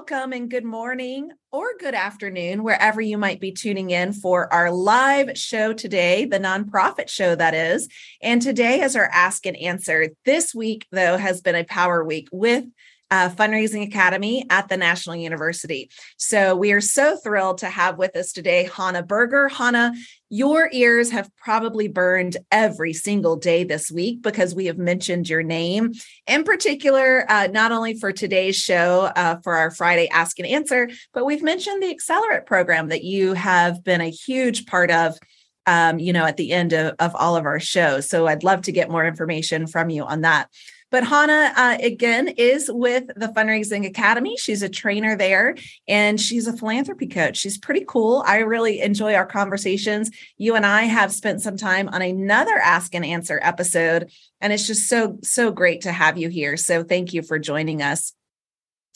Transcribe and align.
welcome 0.00 0.32
and 0.32 0.48
good 0.50 0.64
morning 0.64 1.30
or 1.52 1.74
good 1.78 1.94
afternoon, 1.94 2.62
wherever 2.62 3.02
you 3.02 3.18
might 3.18 3.38
be 3.38 3.52
tuning 3.52 3.90
in 3.90 4.14
for 4.14 4.50
our 4.50 4.70
live 4.70 5.36
show 5.36 5.74
today, 5.74 6.24
the 6.24 6.38
nonprofit 6.38 7.06
show 7.06 7.34
that 7.34 7.52
is. 7.52 7.86
And 8.22 8.40
today 8.40 8.80
is 8.80 8.96
our 8.96 9.10
Ask 9.12 9.44
and 9.44 9.58
Answer. 9.58 10.08
This 10.24 10.54
week, 10.54 10.86
though, 10.90 11.18
has 11.18 11.42
been 11.42 11.54
a 11.54 11.64
power 11.64 12.02
week 12.02 12.28
with 12.32 12.64
uh, 13.10 13.28
Fundraising 13.30 13.86
Academy 13.86 14.46
at 14.50 14.68
the 14.68 14.76
National 14.76 15.16
University. 15.16 15.90
So 16.16 16.54
we 16.54 16.72
are 16.72 16.80
so 16.80 17.16
thrilled 17.16 17.58
to 17.58 17.66
have 17.66 17.98
with 17.98 18.16
us 18.16 18.32
today 18.32 18.70
Hannah 18.72 19.02
Berger. 19.02 19.48
Hannah, 19.48 19.92
your 20.28 20.70
ears 20.72 21.10
have 21.10 21.28
probably 21.36 21.88
burned 21.88 22.36
every 22.52 22.92
single 22.92 23.36
day 23.36 23.64
this 23.64 23.90
week 23.90 24.22
because 24.22 24.54
we 24.54 24.66
have 24.66 24.78
mentioned 24.78 25.28
your 25.28 25.42
name 25.42 25.92
in 26.26 26.44
particular, 26.44 27.24
uh, 27.28 27.48
not 27.50 27.72
only 27.72 27.94
for 27.94 28.12
today's 28.12 28.56
show, 28.56 29.10
uh, 29.16 29.36
for 29.42 29.56
our 29.56 29.72
Friday 29.72 30.08
Ask 30.08 30.38
and 30.38 30.46
Answer, 30.46 30.88
but 31.12 31.24
we've 31.24 31.42
mentioned 31.42 31.82
the 31.82 31.90
Accelerate 31.90 32.46
program 32.46 32.88
that 32.88 33.02
you 33.02 33.34
have 33.34 33.82
been 33.82 34.00
a 34.00 34.10
huge 34.10 34.66
part 34.66 34.90
of. 34.90 35.18
Um, 35.66 35.98
you 35.98 36.12
know, 36.14 36.24
at 36.24 36.38
the 36.38 36.52
end 36.52 36.72
of, 36.72 36.94
of 36.98 37.14
all 37.14 37.36
of 37.36 37.44
our 37.44 37.60
shows. 37.60 38.08
So 38.08 38.26
I'd 38.26 38.42
love 38.42 38.62
to 38.62 38.72
get 38.72 38.90
more 38.90 39.06
information 39.06 39.66
from 39.66 39.90
you 39.90 40.04
on 40.04 40.22
that. 40.22 40.48
But 40.90 41.04
Hannah, 41.04 41.52
uh, 41.56 41.78
again, 41.80 42.28
is 42.28 42.70
with 42.72 43.06
the 43.14 43.28
Fundraising 43.28 43.86
Academy. 43.86 44.36
She's 44.36 44.62
a 44.62 44.68
trainer 44.68 45.16
there 45.16 45.54
and 45.86 46.20
she's 46.20 46.46
a 46.46 46.56
philanthropy 46.56 47.06
coach. 47.06 47.36
She's 47.36 47.58
pretty 47.58 47.84
cool. 47.86 48.24
I 48.26 48.38
really 48.38 48.80
enjoy 48.80 49.14
our 49.14 49.26
conversations. 49.26 50.10
You 50.36 50.56
and 50.56 50.66
I 50.66 50.82
have 50.82 51.12
spent 51.12 51.42
some 51.42 51.56
time 51.56 51.88
on 51.88 52.02
another 52.02 52.56
Ask 52.56 52.94
and 52.94 53.04
Answer 53.04 53.38
episode, 53.42 54.10
and 54.40 54.52
it's 54.52 54.66
just 54.66 54.88
so, 54.88 55.18
so 55.22 55.52
great 55.52 55.82
to 55.82 55.92
have 55.92 56.18
you 56.18 56.28
here. 56.28 56.56
So 56.56 56.82
thank 56.82 57.12
you 57.12 57.22
for 57.22 57.38
joining 57.38 57.82
us. 57.82 58.12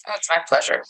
Oh, 0.09 0.13
it's 0.17 0.29
my 0.29 0.43
pleasure. 0.47 0.83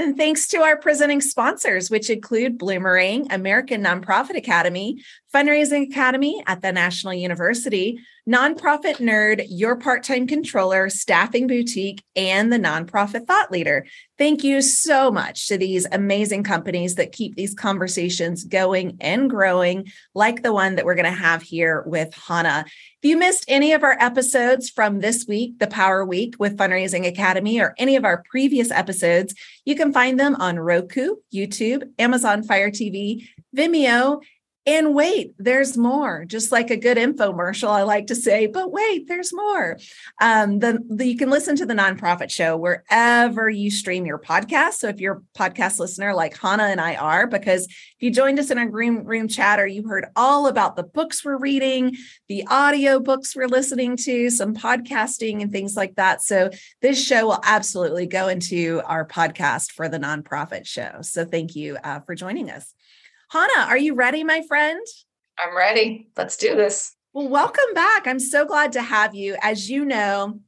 And 0.00 0.16
thanks 0.16 0.48
to 0.48 0.62
our 0.62 0.78
presenting 0.78 1.20
sponsors, 1.20 1.90
which 1.90 2.08
include 2.08 2.58
Bloomerang, 2.58 3.26
American 3.30 3.84
Nonprofit 3.84 4.34
Academy, 4.34 5.02
Fundraising 5.34 5.90
Academy 5.90 6.42
at 6.46 6.62
the 6.62 6.72
National 6.72 7.12
University, 7.12 8.00
Nonprofit 8.28 8.96
Nerd, 8.96 9.46
Your 9.48 9.76
Part 9.76 10.04
Time 10.04 10.26
Controller, 10.26 10.90
Staffing 10.90 11.46
Boutique, 11.46 12.02
and 12.14 12.52
the 12.52 12.58
Nonprofit 12.58 13.26
Thought 13.26 13.50
Leader. 13.50 13.86
Thank 14.18 14.44
you 14.44 14.60
so 14.60 15.10
much 15.10 15.48
to 15.48 15.56
these 15.56 15.86
amazing 15.90 16.44
companies 16.44 16.96
that 16.96 17.12
keep 17.12 17.34
these 17.34 17.54
conversations 17.54 18.44
going 18.44 18.98
and 19.00 19.30
growing, 19.30 19.86
like 20.14 20.42
the 20.42 20.52
one 20.52 20.76
that 20.76 20.84
we're 20.84 20.94
going 20.94 21.04
to 21.06 21.10
have 21.10 21.42
here 21.42 21.82
with 21.86 22.12
Hannah. 22.14 22.66
If 23.02 23.08
you 23.08 23.16
missed 23.16 23.46
any 23.48 23.72
of 23.72 23.82
our 23.82 23.96
episodes 23.98 24.68
from 24.68 25.00
this 25.00 25.24
week, 25.26 25.58
the 25.58 25.66
Power 25.66 26.04
Week 26.04 26.34
with 26.38 26.58
Fundraising 26.58 27.06
Academy, 27.06 27.58
or 27.58 27.74
any 27.78 27.96
of 27.96 28.04
our 28.04 28.22
previous 28.30 28.70
episodes, 28.70 29.34
you 29.64 29.74
can 29.74 29.92
find 29.92 30.20
them 30.20 30.36
on 30.36 30.58
Roku, 30.58 31.16
YouTube, 31.34 31.84
Amazon 31.98 32.42
Fire 32.42 32.70
TV, 32.70 33.26
Vimeo, 33.56 34.20
and 34.66 34.94
wait, 34.94 35.34
there's 35.38 35.78
more. 35.78 36.26
Just 36.26 36.52
like 36.52 36.70
a 36.70 36.76
good 36.76 36.98
infomercial, 36.98 37.70
I 37.70 37.82
like 37.82 38.08
to 38.08 38.14
say, 38.14 38.46
but 38.46 38.70
wait, 38.70 39.08
there's 39.08 39.32
more. 39.32 39.78
Um, 40.20 40.58
the, 40.58 40.78
the, 40.88 41.06
you 41.06 41.16
can 41.16 41.30
listen 41.30 41.56
to 41.56 41.66
the 41.66 41.74
nonprofit 41.74 42.30
show 42.30 42.58
wherever 42.58 43.48
you 43.48 43.70
stream 43.70 44.04
your 44.04 44.18
podcast. 44.18 44.74
So 44.74 44.88
if 44.88 45.00
you're 45.00 45.22
a 45.34 45.38
podcast 45.38 45.78
listener 45.78 46.14
like 46.14 46.36
Hannah 46.36 46.64
and 46.64 46.80
I 46.80 46.96
are, 46.96 47.26
because 47.26 47.64
if 47.64 47.96
you 48.00 48.10
joined 48.10 48.38
us 48.38 48.50
in 48.50 48.58
our 48.58 48.68
green 48.68 49.04
room 49.04 49.28
chatter, 49.28 49.66
you 49.66 49.88
heard 49.88 50.06
all 50.14 50.46
about 50.46 50.76
the 50.76 50.82
books 50.82 51.24
we're 51.24 51.38
reading, 51.38 51.96
the 52.28 52.46
audio 52.48 53.00
books 53.00 53.34
we're 53.34 53.48
listening 53.48 53.96
to, 53.96 54.28
some 54.28 54.54
podcasting 54.54 55.40
and 55.40 55.50
things 55.50 55.74
like 55.74 55.94
that. 55.94 56.22
So 56.22 56.50
this 56.82 57.02
show 57.02 57.26
will 57.26 57.40
absolutely 57.44 58.06
go 58.06 58.28
into 58.28 58.82
our 58.84 59.06
podcast 59.06 59.72
for 59.72 59.88
the 59.88 59.98
nonprofit 59.98 60.66
show. 60.66 60.98
So 61.00 61.24
thank 61.24 61.56
you 61.56 61.78
uh, 61.82 62.00
for 62.00 62.14
joining 62.14 62.50
us. 62.50 62.74
Hannah, 63.30 63.68
are 63.68 63.78
you 63.78 63.94
ready, 63.94 64.24
my 64.24 64.42
friend? 64.48 64.84
I'm 65.38 65.56
ready. 65.56 66.08
Let's 66.16 66.36
do 66.36 66.56
this. 66.56 66.96
Well, 67.12 67.28
welcome 67.28 67.74
back. 67.74 68.08
I'm 68.08 68.18
so 68.18 68.44
glad 68.44 68.72
to 68.72 68.82
have 68.82 69.14
you. 69.14 69.36
As 69.40 69.70
you 69.70 69.84
know, 69.84 70.40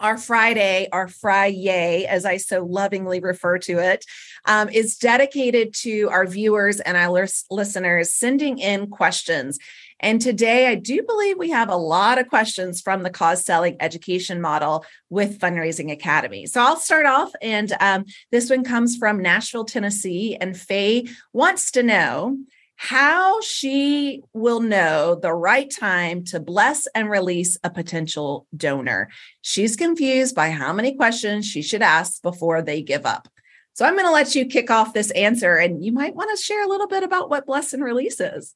our 0.00 0.16
Friday, 0.16 0.88
our 0.92 1.08
Friday, 1.08 2.06
as 2.06 2.24
I 2.24 2.38
so 2.38 2.64
lovingly 2.64 3.20
refer 3.20 3.58
to 3.58 3.78
it, 3.80 4.06
um, 4.46 4.70
is 4.70 4.96
dedicated 4.96 5.74
to 5.82 6.08
our 6.10 6.26
viewers 6.26 6.80
and 6.80 6.96
our 6.96 7.28
listeners 7.50 8.12
sending 8.14 8.58
in 8.58 8.86
questions. 8.86 9.58
And 10.02 10.20
today, 10.20 10.66
I 10.66 10.74
do 10.74 11.02
believe 11.04 11.38
we 11.38 11.50
have 11.50 11.68
a 11.70 11.76
lot 11.76 12.18
of 12.18 12.28
questions 12.28 12.80
from 12.80 13.04
the 13.04 13.10
cause 13.10 13.44
selling 13.44 13.76
education 13.78 14.40
model 14.40 14.84
with 15.08 15.38
Fundraising 15.38 15.92
Academy. 15.92 16.46
So 16.46 16.60
I'll 16.60 16.76
start 16.76 17.06
off, 17.06 17.30
and 17.40 17.72
um, 17.80 18.04
this 18.32 18.50
one 18.50 18.64
comes 18.64 18.96
from 18.96 19.22
Nashville, 19.22 19.64
Tennessee. 19.64 20.36
And 20.40 20.56
Faye 20.56 21.08
wants 21.32 21.70
to 21.72 21.82
know 21.82 22.36
how 22.74 23.40
she 23.42 24.22
will 24.32 24.58
know 24.58 25.14
the 25.14 25.32
right 25.32 25.70
time 25.70 26.24
to 26.24 26.40
bless 26.40 26.88
and 26.88 27.08
release 27.08 27.56
a 27.62 27.70
potential 27.70 28.46
donor. 28.56 29.08
She's 29.40 29.76
confused 29.76 30.34
by 30.34 30.50
how 30.50 30.72
many 30.72 30.96
questions 30.96 31.46
she 31.46 31.62
should 31.62 31.82
ask 31.82 32.20
before 32.22 32.60
they 32.60 32.82
give 32.82 33.06
up. 33.06 33.28
So 33.74 33.86
I'm 33.86 33.94
going 33.94 34.06
to 34.06 34.12
let 34.12 34.34
you 34.34 34.46
kick 34.46 34.68
off 34.68 34.92
this 34.92 35.12
answer, 35.12 35.54
and 35.54 35.84
you 35.84 35.92
might 35.92 36.16
want 36.16 36.36
to 36.36 36.42
share 36.42 36.64
a 36.64 36.68
little 36.68 36.88
bit 36.88 37.04
about 37.04 37.30
what 37.30 37.46
bless 37.46 37.72
and 37.72 37.84
release 37.84 38.20
is. 38.20 38.54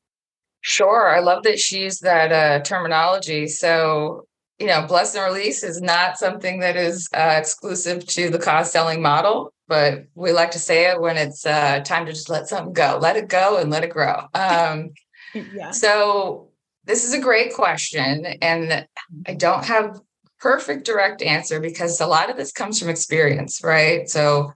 Sure. 0.66 1.14
I 1.14 1.20
love 1.20 1.44
that 1.44 1.60
she 1.60 1.84
used 1.84 2.02
that 2.02 2.32
uh, 2.32 2.60
terminology. 2.64 3.46
So, 3.46 4.26
you 4.58 4.66
know, 4.66 4.84
bless 4.84 5.14
and 5.14 5.24
release 5.24 5.62
is 5.62 5.80
not 5.80 6.18
something 6.18 6.58
that 6.58 6.74
is 6.74 7.08
uh, 7.14 7.36
exclusive 7.38 8.04
to 8.08 8.30
the 8.30 8.40
cause 8.40 8.72
selling 8.72 9.00
model, 9.00 9.52
but 9.68 10.06
we 10.16 10.32
like 10.32 10.50
to 10.50 10.58
say 10.58 10.90
it 10.90 11.00
when 11.00 11.18
it's 11.18 11.46
uh, 11.46 11.78
time 11.84 12.04
to 12.06 12.12
just 12.12 12.28
let 12.28 12.48
something 12.48 12.72
go, 12.72 12.98
let 13.00 13.14
it 13.14 13.28
go 13.28 13.58
and 13.58 13.70
let 13.70 13.84
it 13.84 13.90
grow. 13.90 14.26
Um, 14.34 14.90
yeah. 15.54 15.70
So, 15.70 16.48
this 16.84 17.04
is 17.04 17.14
a 17.14 17.20
great 17.20 17.54
question. 17.54 18.26
And 18.26 18.88
I 19.24 19.34
don't 19.34 19.64
have 19.66 20.00
perfect 20.40 20.84
direct 20.84 21.22
answer 21.22 21.60
because 21.60 22.00
a 22.00 22.08
lot 22.08 22.28
of 22.28 22.36
this 22.36 22.50
comes 22.50 22.80
from 22.80 22.88
experience, 22.88 23.62
right? 23.62 24.08
So, 24.08 24.52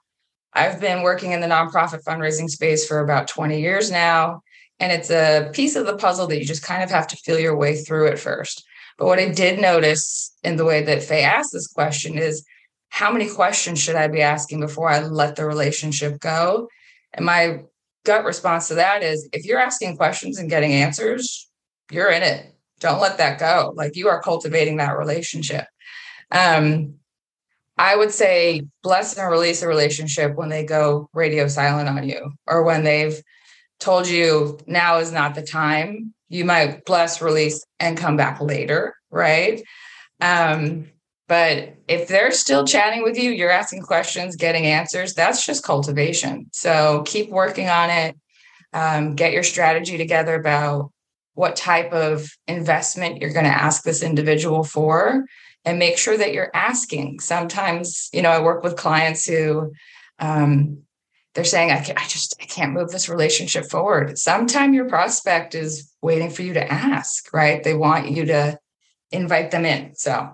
I've 0.55 0.81
been 0.81 1.03
working 1.03 1.31
in 1.31 1.41
the 1.41 1.47
nonprofit 1.47 2.03
fundraising 2.03 2.51
space 2.51 2.85
for 2.85 2.99
about 2.99 3.29
20 3.29 3.61
years 3.61 3.93
now. 3.93 4.43
And 4.81 4.91
it's 4.91 5.11
a 5.11 5.51
piece 5.53 5.77
of 5.77 5.87
the 5.87 5.97
puzzle 5.97 6.27
that 6.27 6.39
you 6.39 6.45
just 6.45 6.65
kind 6.65 6.83
of 6.83 6.91
have 6.91 7.07
to 7.09 7.17
feel 7.17 7.39
your 7.39 7.57
way 7.57 7.77
through 7.77 8.09
at 8.09 8.19
first. 8.19 8.65
But 8.99 9.07
what 9.07 9.19
I 9.19 9.29
did 9.29 9.61
notice 9.61 10.35
in 10.43 10.57
the 10.57 10.65
way 10.65 10.83
that 10.83 11.03
Faye 11.03 11.23
asked 11.23 11.53
this 11.53 11.67
question 11.67 12.19
is 12.19 12.45
how 12.89 13.13
many 13.13 13.29
questions 13.29 13.79
should 13.79 13.97
I 13.97 14.09
be 14.09 14.23
asking 14.23 14.61
before 14.61 14.91
I 14.91 15.01
let 15.01 15.37
the 15.37 15.47
relationship 15.47 16.19
go? 16.19 16.69
And 17.13 17.25
my 17.25 17.61
gut 18.05 18.25
response 18.25 18.69
to 18.69 18.75
that 18.75 19.03
is 19.03 19.29
if 19.33 19.45
you're 19.45 19.61
asking 19.61 19.97
questions 19.97 20.39
and 20.39 20.51
getting 20.51 20.73
answers, 20.73 21.49
you're 21.91 22.11
in 22.11 22.23
it. 22.23 22.55
Don't 22.81 23.01
let 23.01 23.19
that 23.19 23.39
go. 23.39 23.73
Like 23.77 23.97
you 23.97 24.09
are 24.09 24.23
cultivating 24.23 24.79
that 24.79 24.97
relationship. 24.97 25.67
Um, 26.31 26.95
I 27.77 27.97
would 27.97 28.11
say 28.11 28.63
bless 28.83 29.17
and 29.17 29.31
release 29.31 29.63
a 29.63 29.69
relationship 29.69 30.35
when 30.35 30.49
they 30.49 30.65
go 30.65 31.09
radio 31.15 31.49
silent 31.49 31.89
on 31.89 32.09
you 32.09 32.33
or 32.47 32.63
when 32.63 32.85
they've 32.85 33.21
told 33.81 34.07
you 34.07 34.59
now 34.67 34.99
is 34.99 35.11
not 35.11 35.35
the 35.35 35.43
time, 35.43 36.15
you 36.29 36.45
might 36.45 36.85
bless, 36.85 37.21
release, 37.21 37.65
and 37.81 37.99
come 37.99 38.17
back 38.17 38.41
later, 38.41 38.95
right? 39.11 39.63
Um, 40.21 40.87
but 41.27 41.77
if 41.89 42.09
they're 42.09 42.33
still 42.33 42.65
chatting 42.65 43.03
with 43.03 43.17
you, 43.17 43.31
you're 43.31 43.51
asking 43.51 43.83
questions, 43.83 44.37
getting 44.37 44.67
answers, 44.67 45.15
that's 45.15 45.45
just 45.45 45.65
cultivation. 45.65 46.47
So 46.53 47.03
keep 47.07 47.31
working 47.31 47.69
on 47.69 47.91
it. 47.91 48.17
Um, 48.73 49.17
get 49.17 49.33
your 49.33 49.43
strategy 49.43 49.97
together 49.97 50.35
about 50.35 50.93
what 51.35 51.57
type 51.57 51.93
of 51.93 52.29
investment 52.47 53.21
you're 53.21 53.33
going 53.33 53.45
to 53.45 53.51
ask 53.51 53.83
this 53.83 54.03
individual 54.03 54.63
for 54.63 55.25
and 55.65 55.79
make 55.79 55.99
sure 55.99 56.17
that 56.17 56.33
you're 56.33 56.51
asking. 56.55 57.21
Sometimes, 57.21 58.09
you 58.13 58.23
know, 58.23 58.31
I 58.31 58.41
work 58.41 58.63
with 58.63 58.77
clients 58.77 59.27
who 59.27 59.73
um, 60.19 60.83
they're 61.35 61.45
saying, 61.45 61.71
I, 61.71 61.77
I 61.97 62.07
just 62.09 62.35
I 62.41 62.45
can't 62.45 62.73
move 62.73 62.91
this 62.91 63.09
relationship 63.09 63.67
forward. 63.67 64.19
Sometime 64.19 64.75
your 64.75 64.89
prospect 64.89 65.55
is 65.55 65.93
waiting 66.03 66.31
for 66.31 66.43
you 66.43 66.55
to 66.55 66.73
ask, 66.73 67.33
right? 67.33 67.63
They 67.63 67.75
want 67.75 68.11
you 68.11 68.27
to 68.27 68.59
invite 69.11 69.51
them 69.51 69.65
in. 69.65 69.95
So, 69.95 70.31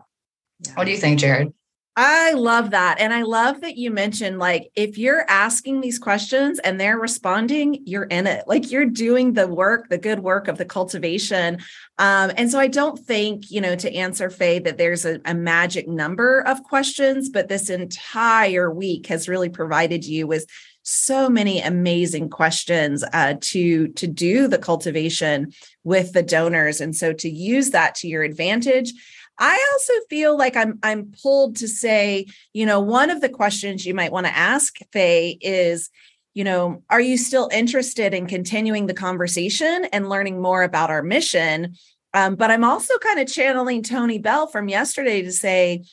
what 0.74 0.84
do 0.84 0.90
you 0.90 0.96
think, 0.96 1.18
Jared? 1.18 1.52
I 1.98 2.32
love 2.32 2.72
that. 2.72 3.00
And 3.00 3.14
I 3.14 3.22
love 3.22 3.62
that 3.62 3.78
you 3.78 3.90
mentioned 3.90 4.38
like 4.38 4.70
if 4.76 4.98
you're 4.98 5.24
asking 5.30 5.80
these 5.80 5.98
questions 5.98 6.58
and 6.58 6.78
they're 6.78 6.98
responding, 6.98 7.80
you're 7.86 8.04
in 8.04 8.26
it. 8.26 8.44
Like 8.46 8.70
you're 8.70 8.84
doing 8.84 9.32
the 9.32 9.46
work, 9.46 9.88
the 9.88 9.96
good 9.96 10.18
work 10.18 10.46
of 10.46 10.58
the 10.58 10.66
cultivation. 10.66 11.54
Um, 11.96 12.32
and 12.36 12.50
so 12.50 12.58
I 12.58 12.68
don't 12.68 12.98
think, 12.98 13.50
you 13.50 13.62
know, 13.62 13.74
to 13.76 13.94
answer 13.94 14.28
Faye 14.28 14.58
that 14.58 14.76
there's 14.76 15.06
a, 15.06 15.20
a 15.24 15.32
magic 15.32 15.88
number 15.88 16.40
of 16.46 16.62
questions, 16.64 17.30
but 17.30 17.48
this 17.48 17.70
entire 17.70 18.70
week 18.70 19.06
has 19.06 19.26
really 19.26 19.48
provided 19.48 20.04
you 20.04 20.26
with 20.26 20.44
so 20.88 21.28
many 21.28 21.60
amazing 21.60 22.30
questions 22.30 23.04
uh, 23.12 23.34
to 23.40 23.88
to 23.88 24.06
do 24.06 24.46
the 24.46 24.58
cultivation 24.58 25.52
with 25.82 26.12
the 26.12 26.22
donors 26.22 26.80
and 26.80 26.94
so 26.94 27.12
to 27.12 27.28
use 27.28 27.70
that 27.70 27.94
to 27.96 28.08
your 28.08 28.22
advantage 28.22 28.92
I 29.38 29.68
also 29.72 29.92
feel 30.08 30.36
like 30.36 30.56
I'm 30.56 30.78
I'm 30.82 31.12
pulled 31.22 31.56
to 31.56 31.68
say, 31.68 32.26
you 32.54 32.64
know, 32.64 32.80
one 32.80 33.10
of 33.10 33.20
the 33.20 33.28
questions 33.28 33.84
you 33.84 33.94
might 33.94 34.12
want 34.12 34.26
to 34.26 34.36
ask 34.36 34.76
Faye 34.92 35.36
is, 35.40 35.90
you 36.34 36.44
know, 36.44 36.82
are 36.88 37.00
you 37.00 37.18
still 37.18 37.48
interested 37.52 38.14
in 38.14 38.26
continuing 38.26 38.86
the 38.86 38.94
conversation 38.94 39.86
and 39.92 40.08
learning 40.08 40.40
more 40.40 40.62
about 40.62 40.90
our 40.90 41.02
mission? 41.02 41.74
Um, 42.14 42.34
but 42.34 42.50
I'm 42.50 42.64
also 42.64 42.96
kind 42.98 43.20
of 43.20 43.26
channeling 43.26 43.82
Tony 43.82 44.18
Bell 44.18 44.46
from 44.46 44.68
yesterday 44.68 45.20
to 45.22 45.32
say, 45.32 45.84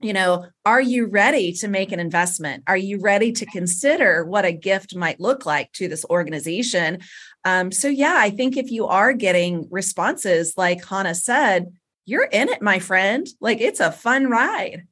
you 0.00 0.12
know, 0.12 0.46
are 0.64 0.80
you 0.80 1.06
ready 1.06 1.52
to 1.54 1.68
make 1.68 1.92
an 1.92 2.00
investment? 2.00 2.64
Are 2.66 2.76
you 2.76 3.00
ready 3.00 3.32
to 3.32 3.46
consider 3.46 4.24
what 4.24 4.44
a 4.44 4.52
gift 4.52 4.94
might 4.94 5.20
look 5.20 5.46
like 5.46 5.72
to 5.72 5.88
this 5.88 6.04
organization? 6.10 6.98
Um, 7.44 7.72
so, 7.72 7.88
yeah, 7.88 8.16
I 8.16 8.30
think 8.30 8.56
if 8.56 8.70
you 8.70 8.86
are 8.86 9.12
getting 9.12 9.68
responses 9.70 10.54
like 10.56 10.84
Hannah 10.84 11.14
said, 11.14 11.72
you're 12.04 12.24
in 12.24 12.48
it, 12.48 12.62
my 12.62 12.78
friend. 12.78 13.26
Like 13.40 13.60
it's 13.60 13.80
a 13.80 13.90
fun 13.90 14.28
ride. 14.28 14.86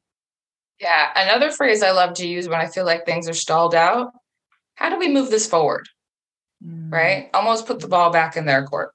Yeah. 0.81 1.11
Another 1.15 1.51
phrase 1.51 1.83
I 1.83 1.93
love 1.93 2.15
to 2.15 2.27
use 2.27 2.49
when 2.49 2.61
I 2.61 2.67
feel 2.67 2.85
like 2.85 3.07
things 3.07 3.29
are 3.29 3.35
stalled 3.35 3.75
out 3.75 4.13
how 4.75 4.91
do 4.91 4.99
we 4.99 5.09
move 5.09 5.31
this 5.31 5.47
forward? 5.47 5.89
Mm. 6.65 6.93
Right? 6.93 7.31
Almost 7.35 7.67
put 7.67 7.81
the 7.81 7.89
ball 7.89 8.11
back 8.11 8.37
in 8.37 8.47
their 8.47 8.65
court. 8.67 8.93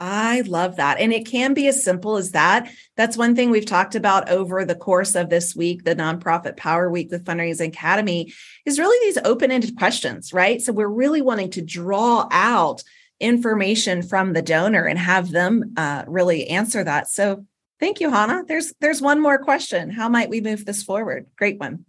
I 0.00 0.40
love 0.42 0.76
that. 0.76 0.98
And 0.98 1.12
it 1.12 1.26
can 1.26 1.54
be 1.54 1.68
as 1.68 1.84
simple 1.84 2.16
as 2.16 2.32
that. 2.32 2.70
That's 2.96 3.16
one 3.16 3.36
thing 3.36 3.50
we've 3.50 3.64
talked 3.64 3.94
about 3.94 4.28
over 4.28 4.64
the 4.64 4.74
course 4.74 5.14
of 5.14 5.30
this 5.30 5.54
week, 5.54 5.84
the 5.84 5.94
Nonprofit 5.94 6.56
Power 6.56 6.90
Week 6.90 7.10
with 7.10 7.24
Fundraising 7.24 7.68
Academy, 7.68 8.32
is 8.66 8.78
really 8.78 9.06
these 9.06 9.18
open 9.24 9.50
ended 9.50 9.76
questions, 9.76 10.32
right? 10.32 10.60
So 10.60 10.72
we're 10.72 10.88
really 10.88 11.22
wanting 11.22 11.50
to 11.52 11.62
draw 11.62 12.26
out 12.30 12.82
information 13.20 14.02
from 14.02 14.32
the 14.32 14.42
donor 14.42 14.84
and 14.84 14.98
have 14.98 15.30
them 15.30 15.72
uh, 15.76 16.04
really 16.08 16.48
answer 16.48 16.82
that. 16.82 17.08
So 17.08 17.46
thank 17.78 18.00
you, 18.00 18.10
Hannah. 18.10 18.44
There's 18.46 18.72
there's 18.80 19.00
one 19.00 19.20
more 19.20 19.38
question. 19.38 19.90
How 19.90 20.08
might 20.08 20.28
we 20.28 20.40
move 20.40 20.64
this 20.64 20.82
forward? 20.82 21.26
Great 21.36 21.60
one. 21.60 21.84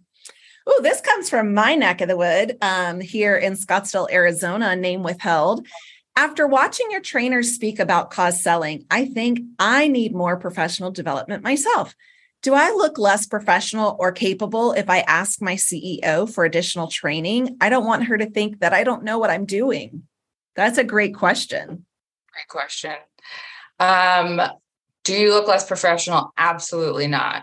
Oh, 0.68 0.80
this 0.82 1.00
comes 1.00 1.30
from 1.30 1.54
my 1.54 1.76
neck 1.76 2.00
of 2.00 2.08
the 2.08 2.16
wood 2.16 2.56
um, 2.60 3.00
here 3.00 3.36
in 3.36 3.52
Scottsdale, 3.52 4.10
Arizona, 4.10 4.74
name 4.74 5.04
withheld. 5.04 5.66
After 6.18 6.46
watching 6.46 6.90
your 6.90 7.02
trainers 7.02 7.52
speak 7.52 7.78
about 7.78 8.10
cause 8.10 8.42
selling, 8.42 8.86
I 8.90 9.04
think 9.04 9.40
I 9.58 9.86
need 9.86 10.14
more 10.14 10.38
professional 10.38 10.90
development 10.90 11.42
myself. 11.42 11.94
Do 12.40 12.54
I 12.54 12.70
look 12.70 12.96
less 12.96 13.26
professional 13.26 13.96
or 13.98 14.12
capable 14.12 14.72
if 14.72 14.88
I 14.88 15.00
ask 15.00 15.42
my 15.42 15.56
CEO 15.56 16.32
for 16.32 16.46
additional 16.46 16.88
training? 16.88 17.58
I 17.60 17.68
don't 17.68 17.84
want 17.84 18.04
her 18.04 18.16
to 18.16 18.30
think 18.30 18.60
that 18.60 18.72
I 18.72 18.82
don't 18.82 19.04
know 19.04 19.18
what 19.18 19.28
I'm 19.28 19.44
doing. 19.44 20.04
That's 20.54 20.78
a 20.78 20.84
great 20.84 21.14
question. 21.14 21.84
Great 22.32 22.48
question. 22.48 22.94
Um, 23.78 24.40
do 25.04 25.12
you 25.12 25.34
look 25.34 25.48
less 25.48 25.66
professional? 25.66 26.32
Absolutely 26.38 27.08
not. 27.08 27.42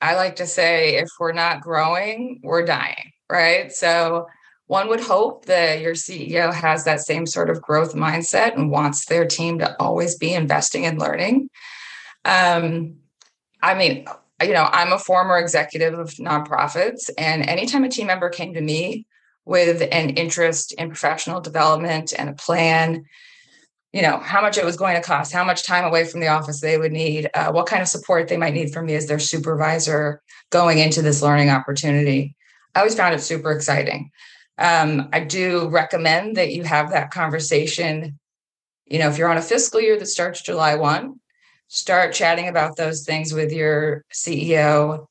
I 0.00 0.14
like 0.14 0.36
to 0.36 0.46
say 0.46 0.96
if 0.96 1.08
we're 1.18 1.32
not 1.32 1.60
growing, 1.60 2.40
we're 2.42 2.64
dying, 2.64 3.12
right? 3.30 3.70
So 3.70 4.26
one 4.70 4.88
would 4.88 5.00
hope 5.00 5.46
that 5.46 5.80
your 5.80 5.94
CEO 5.94 6.54
has 6.54 6.84
that 6.84 7.00
same 7.00 7.26
sort 7.26 7.50
of 7.50 7.60
growth 7.60 7.92
mindset 7.92 8.54
and 8.54 8.70
wants 8.70 9.06
their 9.06 9.26
team 9.26 9.58
to 9.58 9.74
always 9.82 10.14
be 10.14 10.32
investing 10.32 10.86
and 10.86 10.96
learning. 10.96 11.50
Um, 12.24 12.94
I 13.60 13.74
mean, 13.74 14.06
you 14.40 14.52
know, 14.52 14.68
I'm 14.70 14.92
a 14.92 14.98
former 15.00 15.38
executive 15.38 15.98
of 15.98 16.10
nonprofits, 16.10 17.10
and 17.18 17.48
anytime 17.48 17.82
a 17.82 17.88
team 17.88 18.06
member 18.06 18.28
came 18.28 18.54
to 18.54 18.60
me 18.60 19.08
with 19.44 19.82
an 19.90 20.10
interest 20.10 20.70
in 20.74 20.86
professional 20.86 21.40
development 21.40 22.12
and 22.16 22.28
a 22.28 22.34
plan, 22.34 23.06
you 23.92 24.02
know, 24.02 24.18
how 24.18 24.40
much 24.40 24.56
it 24.56 24.64
was 24.64 24.76
going 24.76 24.94
to 24.94 25.02
cost, 25.02 25.32
how 25.32 25.42
much 25.42 25.66
time 25.66 25.84
away 25.84 26.04
from 26.04 26.20
the 26.20 26.28
office 26.28 26.60
they 26.60 26.78
would 26.78 26.92
need, 26.92 27.28
uh, 27.34 27.50
what 27.50 27.66
kind 27.66 27.82
of 27.82 27.88
support 27.88 28.28
they 28.28 28.36
might 28.36 28.54
need 28.54 28.72
from 28.72 28.86
me 28.86 28.94
as 28.94 29.08
their 29.08 29.18
supervisor 29.18 30.22
going 30.50 30.78
into 30.78 31.02
this 31.02 31.22
learning 31.22 31.50
opportunity. 31.50 32.36
I 32.76 32.78
always 32.78 32.94
found 32.94 33.16
it 33.16 33.20
super 33.20 33.50
exciting. 33.50 34.12
Um, 34.60 35.08
I 35.12 35.20
do 35.20 35.68
recommend 35.68 36.36
that 36.36 36.52
you 36.52 36.64
have 36.64 36.90
that 36.90 37.10
conversation. 37.10 38.18
You 38.86 38.98
know, 38.98 39.08
if 39.08 39.16
you're 39.16 39.30
on 39.30 39.38
a 39.38 39.42
fiscal 39.42 39.80
year 39.80 39.98
that 39.98 40.06
starts 40.06 40.42
July 40.42 40.74
1, 40.74 41.18
start 41.68 42.12
chatting 42.12 42.48
about 42.48 42.76
those 42.76 43.04
things 43.04 43.32
with 43.32 43.52
your 43.52 44.04
CEO 44.12 45.06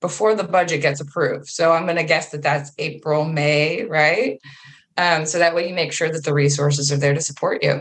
before 0.00 0.34
the 0.34 0.44
budget 0.44 0.82
gets 0.82 1.00
approved. 1.00 1.48
So 1.48 1.72
I'm 1.72 1.84
going 1.84 1.96
to 1.96 2.04
guess 2.04 2.30
that 2.30 2.42
that's 2.42 2.70
April, 2.78 3.24
May, 3.24 3.84
right? 3.84 4.38
Um, 4.96 5.26
so 5.26 5.38
that 5.38 5.54
way 5.54 5.68
you 5.68 5.74
make 5.74 5.92
sure 5.92 6.10
that 6.10 6.24
the 6.24 6.34
resources 6.34 6.92
are 6.92 6.96
there 6.96 7.14
to 7.14 7.20
support 7.20 7.64
you. 7.64 7.80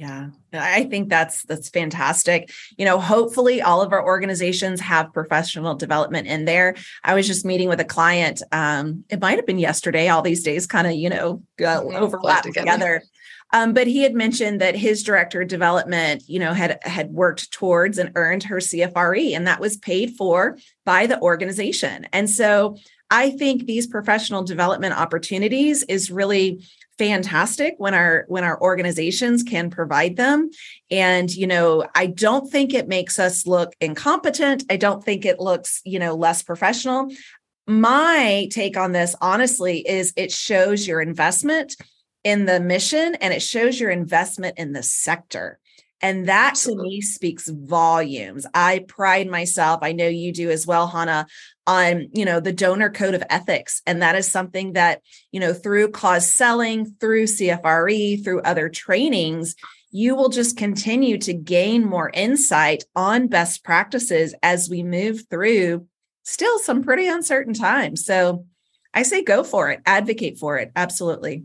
Yeah, 0.00 0.28
I 0.54 0.84
think 0.84 1.10
that's 1.10 1.42
that's 1.42 1.68
fantastic. 1.68 2.50
You 2.78 2.86
know, 2.86 2.98
hopefully 2.98 3.60
all 3.60 3.82
of 3.82 3.92
our 3.92 4.02
organizations 4.02 4.80
have 4.80 5.12
professional 5.12 5.74
development 5.74 6.26
in 6.26 6.46
there. 6.46 6.74
I 7.04 7.12
was 7.12 7.26
just 7.26 7.44
meeting 7.44 7.68
with 7.68 7.80
a 7.80 7.84
client. 7.84 8.42
Um, 8.50 9.04
it 9.10 9.20
might 9.20 9.36
have 9.36 9.44
been 9.44 9.58
yesterday. 9.58 10.08
All 10.08 10.22
these 10.22 10.42
days 10.42 10.66
kind 10.66 10.86
of 10.86 10.94
you 10.94 11.10
know 11.10 11.42
mm-hmm. 11.60 11.94
overlap 11.94 12.44
together. 12.44 12.64
together. 12.64 13.02
Um, 13.52 13.74
but 13.74 13.86
he 13.86 14.02
had 14.02 14.14
mentioned 14.14 14.62
that 14.62 14.74
his 14.74 15.02
director 15.02 15.42
of 15.42 15.48
development, 15.48 16.22
you 16.26 16.38
know, 16.38 16.54
had 16.54 16.78
had 16.80 17.10
worked 17.10 17.50
towards 17.52 17.98
and 17.98 18.12
earned 18.14 18.44
her 18.44 18.56
CFRE, 18.56 19.36
and 19.36 19.46
that 19.46 19.60
was 19.60 19.76
paid 19.76 20.16
for 20.16 20.56
by 20.86 21.04
the 21.04 21.20
organization. 21.20 22.06
And 22.10 22.30
so 22.30 22.78
I 23.10 23.32
think 23.32 23.66
these 23.66 23.86
professional 23.86 24.44
development 24.44 24.98
opportunities 24.98 25.82
is 25.82 26.10
really 26.10 26.64
fantastic 26.98 27.74
when 27.78 27.94
our 27.94 28.24
when 28.28 28.44
our 28.44 28.60
organizations 28.60 29.42
can 29.42 29.70
provide 29.70 30.16
them. 30.16 30.50
And 30.90 31.34
you 31.34 31.46
know 31.46 31.86
i 31.94 32.06
don't 32.06 32.50
think 32.50 32.74
it 32.74 32.88
makes 32.88 33.18
us 33.18 33.46
look 33.46 33.74
incompetent. 33.80 34.64
I 34.70 34.76
don't 34.76 35.04
think 35.04 35.24
it 35.24 35.40
looks 35.40 35.80
you 35.84 35.98
know 35.98 36.14
less 36.14 36.42
professional. 36.42 37.08
My 37.66 38.48
take 38.50 38.76
on 38.76 38.92
this 38.92 39.14
honestly 39.20 39.86
is 39.88 40.12
it 40.16 40.32
shows 40.32 40.88
your 40.88 41.00
investment 41.00 41.76
in 42.24 42.44
the 42.44 42.58
mission 42.58 43.14
and 43.16 43.32
it 43.32 43.42
shows 43.42 43.78
your 43.78 43.90
investment 43.90 44.58
in 44.58 44.72
the 44.72 44.82
sector 44.82 45.59
and 46.02 46.28
that 46.28 46.54
to 46.56 46.74
me 46.74 47.00
speaks 47.00 47.48
volumes. 47.48 48.46
I 48.54 48.84
pride 48.88 49.28
myself, 49.28 49.80
I 49.82 49.92
know 49.92 50.08
you 50.08 50.32
do 50.32 50.50
as 50.50 50.66
well, 50.66 50.86
Hannah, 50.86 51.26
on, 51.66 52.08
you 52.12 52.24
know, 52.24 52.40
the 52.40 52.52
donor 52.52 52.90
code 52.90 53.14
of 53.14 53.22
ethics. 53.30 53.82
And 53.86 54.02
that 54.02 54.16
is 54.16 54.30
something 54.30 54.72
that, 54.72 55.02
you 55.30 55.40
know, 55.40 55.52
through 55.52 55.90
cause 55.90 56.34
selling, 56.34 56.94
through 57.00 57.24
CFRE, 57.24 58.24
through 58.24 58.40
other 58.42 58.68
trainings, 58.68 59.54
you 59.90 60.14
will 60.14 60.28
just 60.28 60.56
continue 60.56 61.18
to 61.18 61.34
gain 61.34 61.84
more 61.84 62.10
insight 62.14 62.84
on 62.96 63.26
best 63.26 63.64
practices 63.64 64.34
as 64.42 64.70
we 64.70 64.82
move 64.82 65.24
through 65.28 65.86
still 66.22 66.58
some 66.60 66.82
pretty 66.82 67.08
uncertain 67.08 67.54
times. 67.54 68.04
So 68.04 68.46
I 68.94 69.02
say 69.02 69.22
go 69.22 69.42
for 69.44 69.70
it, 69.70 69.80
advocate 69.86 70.38
for 70.38 70.58
it. 70.58 70.70
Absolutely. 70.76 71.44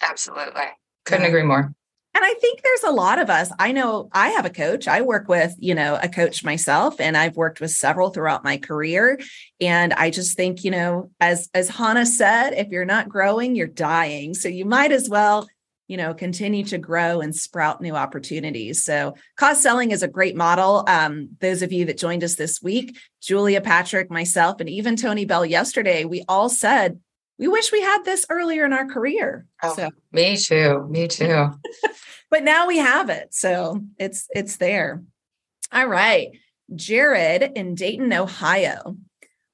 Absolutely. 0.00 0.62
Couldn't 1.04 1.26
agree 1.26 1.42
more. 1.42 1.74
And 2.14 2.24
I 2.24 2.34
think 2.34 2.60
there's 2.62 2.82
a 2.82 2.90
lot 2.90 3.18
of 3.18 3.30
us. 3.30 3.50
I 3.58 3.72
know 3.72 4.08
I 4.12 4.28
have 4.30 4.44
a 4.44 4.50
coach. 4.50 4.86
I 4.86 5.00
work 5.00 5.28
with, 5.28 5.54
you 5.58 5.74
know, 5.74 5.98
a 6.00 6.08
coach 6.08 6.44
myself 6.44 7.00
and 7.00 7.16
I've 7.16 7.36
worked 7.36 7.60
with 7.60 7.70
several 7.70 8.10
throughout 8.10 8.44
my 8.44 8.58
career. 8.58 9.18
And 9.60 9.94
I 9.94 10.10
just 10.10 10.36
think, 10.36 10.62
you 10.62 10.70
know, 10.70 11.10
as 11.20 11.48
as 11.54 11.70
Hannah 11.70 12.04
said, 12.04 12.50
if 12.50 12.68
you're 12.68 12.84
not 12.84 13.08
growing, 13.08 13.56
you're 13.56 13.66
dying. 13.66 14.34
So 14.34 14.48
you 14.48 14.66
might 14.66 14.92
as 14.92 15.08
well, 15.08 15.48
you 15.88 15.96
know, 15.96 16.12
continue 16.12 16.64
to 16.64 16.76
grow 16.76 17.22
and 17.22 17.34
sprout 17.34 17.80
new 17.80 17.96
opportunities. 17.96 18.84
So 18.84 19.14
cause 19.36 19.62
selling 19.62 19.90
is 19.90 20.02
a 20.02 20.08
great 20.08 20.36
model. 20.36 20.84
Um, 20.86 21.30
those 21.40 21.62
of 21.62 21.72
you 21.72 21.86
that 21.86 21.98
joined 21.98 22.24
us 22.24 22.34
this 22.34 22.62
week, 22.62 22.98
Julia 23.22 23.62
Patrick, 23.62 24.10
myself, 24.10 24.60
and 24.60 24.68
even 24.68 24.96
Tony 24.96 25.24
Bell 25.24 25.46
yesterday, 25.46 26.04
we 26.04 26.24
all 26.28 26.50
said 26.50 27.00
we 27.42 27.48
wish 27.48 27.72
we 27.72 27.82
had 27.82 28.04
this 28.04 28.24
earlier 28.30 28.64
in 28.64 28.72
our 28.72 28.86
career. 28.86 29.46
Oh, 29.64 29.74
so 29.74 29.90
me 30.12 30.36
too. 30.36 30.86
Me 30.88 31.08
too. 31.08 31.50
but 32.30 32.44
now 32.44 32.68
we 32.68 32.78
have 32.78 33.10
it. 33.10 33.34
So 33.34 33.82
it's 33.98 34.28
it's 34.30 34.58
there. 34.58 35.02
All 35.72 35.88
right. 35.88 36.28
Jared 36.72 37.50
in 37.56 37.74
Dayton, 37.74 38.12
Ohio. 38.12 38.96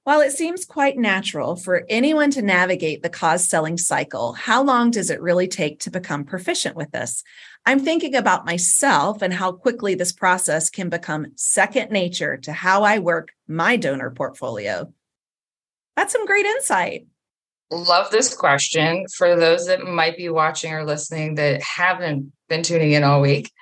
While 0.05 0.21
it 0.21 0.33
seems 0.33 0.67
quite 0.67 0.99
natural 0.99 1.57
for 1.57 1.87
anyone 1.89 2.31
to 2.33 2.43
navigate 2.43 3.03
the 3.03 3.09
cause 3.09 3.49
selling 3.49 3.79
cycle, 3.79 4.35
how 4.35 4.63
long 4.63 4.91
does 4.91 5.09
it 5.09 5.23
really 5.23 5.49
take 5.49 5.81
to 5.81 5.91
become 5.91 6.25
proficient 6.25 6.77
with 6.77 6.91
this? 6.91 7.25
I'm 7.65 7.81
thinking 7.81 8.15
about 8.15 8.45
myself 8.45 9.23
and 9.23 9.33
how 9.33 9.53
quickly 9.53 9.95
this 9.95 10.13
process 10.13 10.69
can 10.69 10.91
become 10.91 11.33
second 11.37 11.91
nature 11.91 12.37
to 12.37 12.53
how 12.53 12.83
I 12.83 12.99
work 12.99 13.33
my 13.47 13.77
donor 13.77 14.11
portfolio. 14.11 14.93
That's 15.97 16.13
some 16.13 16.27
great 16.27 16.45
insight. 16.45 17.07
Love 17.71 18.11
this 18.11 18.35
question. 18.35 19.07
For 19.15 19.37
those 19.37 19.67
that 19.67 19.85
might 19.85 20.17
be 20.17 20.29
watching 20.31 20.73
or 20.73 20.85
listening 20.85 21.35
that 21.35 21.63
haven't 21.63 22.33
been 22.49 22.63
tuning 22.63 22.93
in 22.93 23.05
all 23.05 23.21
week, 23.21 23.53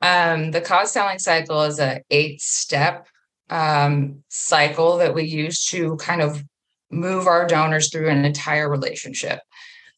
um, 0.00 0.50
the 0.50 0.62
cause 0.62 0.92
selling 0.92 1.18
cycle 1.18 1.62
is 1.62 1.78
a 1.78 2.02
eight 2.10 2.40
step 2.40 3.06
um, 3.50 4.22
cycle 4.28 4.98
that 4.98 5.14
we 5.14 5.24
use 5.24 5.66
to 5.66 5.96
kind 5.96 6.22
of 6.22 6.42
move 6.90 7.26
our 7.26 7.46
donors 7.46 7.90
through 7.90 8.08
an 8.08 8.24
entire 8.24 8.68
relationship. 8.68 9.40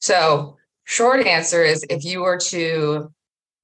So, 0.00 0.56
short 0.84 1.26
answer 1.26 1.62
is 1.62 1.84
if 1.88 2.04
you 2.04 2.22
were 2.22 2.38
to 2.38 3.12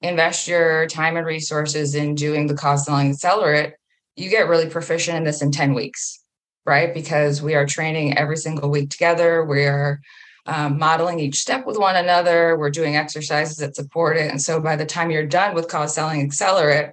invest 0.01 0.47
your 0.47 0.87
time 0.87 1.17
and 1.17 1.27
resources 1.27 1.95
in 1.95 2.15
doing 2.15 2.47
the 2.47 2.55
cause 2.55 2.85
selling 2.85 3.11
accelerate, 3.11 3.75
you 4.17 4.31
get 4.31 4.49
really 4.49 4.69
proficient 4.69 5.17
in 5.17 5.25
this 5.25 5.43
in 5.43 5.51
10 5.51 5.75
weeks, 5.75 6.23
right? 6.69 6.95
Because 6.95 7.43
we 7.43 7.55
are 7.55 7.67
training 7.67 8.17
every 8.17 8.37
single 8.37 8.71
week 8.71 8.91
together. 8.91 9.45
We 9.45 9.65
are 9.65 10.01
um, 10.47 10.79
modeling 10.79 11.19
each 11.19 11.41
step 11.41 11.67
with 11.67 11.79
one 11.79 11.97
another. 11.97 12.57
We're 12.57 12.71
doing 12.71 12.97
exercises 12.97 13.57
that 13.57 13.75
support 13.75 14.17
it. 14.17 14.31
And 14.31 14.41
so 14.41 14.61
by 14.61 14.77
the 14.77 14.87
time 14.87 15.11
you're 15.11 15.27
done 15.27 15.55
with 15.55 15.69
cause 15.69 15.95
selling 15.95 16.23
accelerate, 16.23 16.91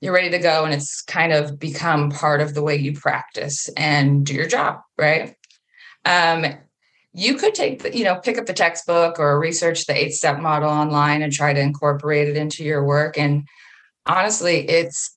you're 0.00 0.14
ready 0.14 0.30
to 0.30 0.38
go 0.38 0.64
and 0.64 0.72
it's 0.72 1.02
kind 1.02 1.32
of 1.32 1.58
become 1.58 2.10
part 2.10 2.40
of 2.40 2.54
the 2.54 2.62
way 2.62 2.76
you 2.76 2.92
practice 2.92 3.68
and 3.76 4.24
do 4.24 4.34
your 4.34 4.46
job 4.46 4.80
right 4.96 5.34
um, 6.04 6.46
you 7.12 7.34
could 7.34 7.54
take 7.54 7.82
the, 7.82 7.96
you 7.96 8.04
know 8.04 8.16
pick 8.16 8.38
up 8.38 8.46
the 8.46 8.52
textbook 8.52 9.18
or 9.18 9.38
research 9.38 9.86
the 9.86 9.96
eight 9.96 10.12
step 10.12 10.38
model 10.38 10.70
online 10.70 11.22
and 11.22 11.32
try 11.32 11.52
to 11.52 11.60
incorporate 11.60 12.28
it 12.28 12.36
into 12.36 12.64
your 12.64 12.84
work 12.84 13.18
and 13.18 13.46
honestly 14.06 14.68
it's 14.68 15.16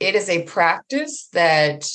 it 0.00 0.14
is 0.14 0.28
a 0.28 0.42
practice 0.44 1.28
that 1.32 1.88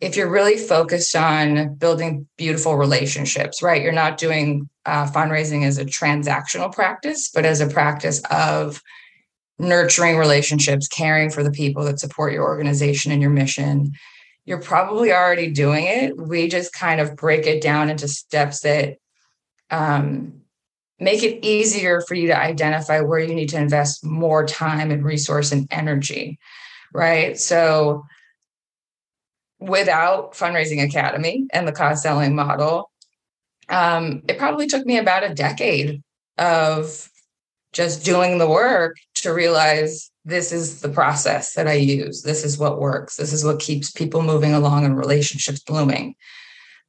if 0.00 0.14
you're 0.16 0.30
really 0.30 0.58
focused 0.58 1.16
on 1.16 1.74
building 1.74 2.26
beautiful 2.36 2.76
relationships 2.76 3.62
right 3.62 3.82
you're 3.82 3.92
not 3.92 4.18
doing 4.18 4.68
uh, 4.84 5.06
fundraising 5.10 5.64
as 5.64 5.78
a 5.78 5.84
transactional 5.84 6.72
practice 6.72 7.30
but 7.34 7.44
as 7.44 7.60
a 7.60 7.68
practice 7.68 8.20
of 8.30 8.80
nurturing 9.58 10.18
relationships, 10.18 10.88
caring 10.88 11.30
for 11.30 11.42
the 11.42 11.50
people 11.50 11.84
that 11.84 12.00
support 12.00 12.32
your 12.32 12.44
organization 12.44 13.12
and 13.12 13.22
your 13.22 13.30
mission, 13.30 13.92
you're 14.44 14.60
probably 14.60 15.12
already 15.12 15.50
doing 15.50 15.86
it. 15.86 16.16
We 16.16 16.48
just 16.48 16.72
kind 16.72 17.00
of 17.00 17.16
break 17.16 17.46
it 17.46 17.62
down 17.62 17.90
into 17.90 18.06
steps 18.06 18.60
that 18.60 18.96
um, 19.70 20.42
make 21.00 21.22
it 21.22 21.44
easier 21.44 22.00
for 22.02 22.14
you 22.14 22.28
to 22.28 22.38
identify 22.38 23.00
where 23.00 23.18
you 23.18 23.34
need 23.34 23.48
to 23.48 23.58
invest 23.58 24.04
more 24.04 24.46
time 24.46 24.90
and 24.90 25.04
resource 25.04 25.52
and 25.52 25.66
energy, 25.70 26.38
right? 26.92 27.38
So, 27.38 28.04
without 29.58 30.32
Fundraising 30.32 30.84
Academy 30.84 31.46
and 31.52 31.66
the 31.66 31.72
cause 31.72 32.02
selling 32.02 32.34
model, 32.34 32.90
um, 33.68 34.22
it 34.28 34.38
probably 34.38 34.66
took 34.66 34.86
me 34.86 34.98
about 34.98 35.24
a 35.24 35.34
decade 35.34 36.02
of 36.38 37.10
just 37.72 38.04
doing 38.04 38.38
the 38.38 38.48
work 38.48 38.96
to 39.16 39.32
realize 39.32 40.10
this 40.24 40.52
is 40.52 40.80
the 40.80 40.88
process 40.88 41.54
that 41.54 41.68
I 41.68 41.74
use. 41.74 42.22
This 42.22 42.44
is 42.44 42.58
what 42.58 42.80
works. 42.80 43.16
This 43.16 43.32
is 43.32 43.44
what 43.44 43.60
keeps 43.60 43.90
people 43.90 44.22
moving 44.22 44.54
along 44.54 44.84
and 44.84 44.96
relationships 44.96 45.60
blooming. 45.60 46.14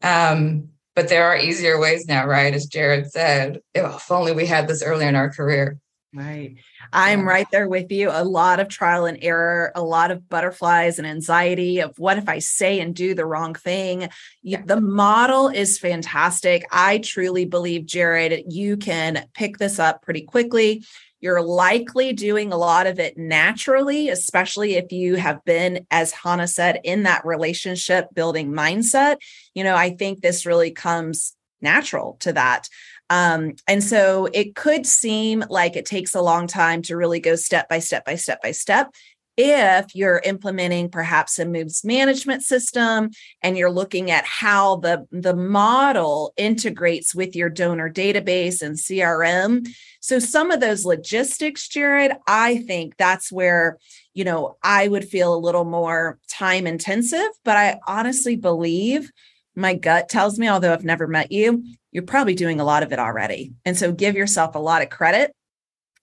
Um, 0.02 0.70
but 0.96 1.10
there 1.10 1.26
are 1.26 1.38
easier 1.38 1.80
ways 1.80 2.08
now, 2.08 2.26
right? 2.26 2.54
As 2.54 2.66
Jared 2.66 3.12
said, 3.12 3.62
if 3.76 4.12
only 4.12 4.32
we 4.32 4.48
had 4.48 4.68
this 4.68 4.82
earlier 4.82 5.08
in 5.08 5.16
our 5.16 5.30
career. 5.30 5.78
Right. 6.18 6.56
I'm 6.92 7.28
right 7.28 7.46
there 7.52 7.68
with 7.68 7.92
you. 7.92 8.10
A 8.12 8.24
lot 8.24 8.60
of 8.60 8.70
trial 8.70 9.06
and 9.06 9.20
error, 9.22 9.72
a 9.76 9.84
lot 9.84 10.10
of 10.10 10.28
butterflies 10.28 10.98
and 10.98 11.06
anxiety 11.06 11.80
of 11.80 11.94
what 12.00 12.18
if 12.18 12.28
I 12.28 12.40
say 12.40 12.80
and 12.80 12.96
do 12.96 13.14
the 13.14 13.26
wrong 13.26 13.54
thing. 13.54 14.10
Yeah. 14.42 14.64
The 14.66 14.82
model 14.82 15.48
is 15.50 15.78
fantastic. 15.78 16.66
I 16.72 16.98
truly 16.98 17.46
believe, 17.46 17.86
Jared, 17.86 18.52
you 18.52 18.78
can 18.78 19.28
pick 19.36 19.60
this 19.60 19.78
up 19.78 20.02
pretty 20.02 20.22
quickly. 20.22 20.84
You're 21.20 21.42
likely 21.44 22.14
doing 22.14 22.52
a 22.52 22.58
lot 22.58 22.88
of 22.88 23.00
it 23.00 23.16
naturally, 23.16 24.10
especially 24.10 24.76
if 24.76 24.92
you 24.92 25.16
have 25.16 25.46
been, 25.46 25.86
as 25.92 26.14
Hannah 26.14 26.48
said, 26.48 26.80
in 26.84 27.04
that 27.04 27.26
relationship 27.26 28.08
building 28.16 28.52
mindset. 28.52 29.18
You 29.54 29.64
know, 29.64 29.76
I 29.76 29.92
think 29.92 30.22
this 30.22 30.48
really 30.48 30.72
comes 30.72 31.36
natural 31.62 32.18
to 32.22 32.34
that. 32.34 32.70
Um, 33.10 33.54
and 33.68 33.84
so 33.84 34.28
it 34.34 34.56
could 34.56 34.86
seem 34.86 35.44
like 35.50 35.76
it 35.76 35.86
takes 35.86 36.14
a 36.14 36.22
long 36.22 36.48
time 36.48 36.82
to 36.84 36.98
really 36.98 37.20
go 37.20 37.36
step 37.36 37.70
by 37.70 37.80
step 37.80 38.06
by 38.06 38.16
step 38.16 38.42
by 38.42 38.52
step 38.52 38.92
if 39.38 39.94
you're 39.94 40.22
implementing 40.26 40.90
perhaps 40.90 41.38
a 41.38 41.46
moves 41.46 41.86
management 41.86 42.42
system 42.42 43.12
and 43.44 43.56
you're 43.56 43.72
looking 43.72 44.10
at 44.10 44.26
how 44.26 44.78
the, 44.78 45.06
the 45.12 45.36
model 45.36 46.34
integrates 46.38 47.14
with 47.14 47.36
your 47.36 47.50
donor 47.50 47.90
database 47.90 48.64
and 48.64 48.78
crm 48.78 49.68
so 50.00 50.18
some 50.18 50.50
of 50.50 50.60
those 50.60 50.86
logistics 50.86 51.68
jared 51.68 52.14
i 52.28 52.58
think 52.64 52.98
that's 52.98 53.32
where 53.32 53.78
you 54.16 54.24
know 54.24 54.58
i 54.64 54.88
would 54.88 55.08
feel 55.08 55.34
a 55.34 55.38
little 55.38 55.66
more 55.66 56.18
time 56.28 56.66
intensive 56.66 57.30
but 57.46 57.56
i 57.56 57.80
honestly 57.88 58.36
believe 58.36 59.12
my 59.58 59.74
gut 59.74 60.08
tells 60.08 60.40
me 60.40 60.48
although 60.48 60.72
i've 60.72 60.86
never 60.86 61.08
met 61.08 61.32
you 61.32 61.64
you're 61.92 62.04
probably 62.04 62.36
doing 62.36 62.60
a 62.60 62.66
lot 62.66 62.84
of 62.84 62.94
it 62.94 63.00
already 63.00 63.54
and 63.66 63.76
so 63.78 63.92
give 63.92 64.16
yourself 64.16 64.56
a 64.56 64.60
lot 64.60 64.82
of 64.82 64.90
credit 64.90 65.34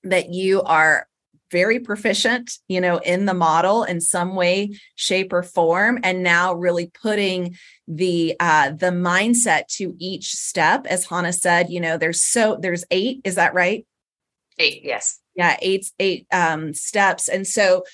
that 0.02 0.32
you 0.32 0.62
are 0.62 1.06
very 1.54 1.78
proficient, 1.78 2.58
you 2.66 2.80
know, 2.80 2.98
in 2.98 3.26
the 3.26 3.32
model 3.32 3.84
in 3.84 4.00
some 4.00 4.34
way, 4.34 4.76
shape, 4.96 5.32
or 5.32 5.44
form, 5.44 6.00
and 6.02 6.20
now 6.20 6.52
really 6.52 6.90
putting 7.00 7.56
the 7.86 8.34
uh, 8.40 8.70
the 8.70 8.90
mindset 8.90 9.68
to 9.68 9.94
each 10.00 10.32
step. 10.32 10.84
As 10.86 11.06
Hannah 11.06 11.32
said, 11.32 11.70
you 11.70 11.80
know, 11.80 11.96
there's 11.96 12.22
so 12.22 12.58
there's 12.60 12.84
eight. 12.90 13.20
Is 13.22 13.36
that 13.36 13.54
right? 13.54 13.86
Eight, 14.58 14.80
yes. 14.82 15.20
Yeah, 15.36 15.56
eight 15.62 15.86
eight 16.00 16.26
um, 16.32 16.74
steps, 16.74 17.28
and 17.28 17.46
so 17.46 17.84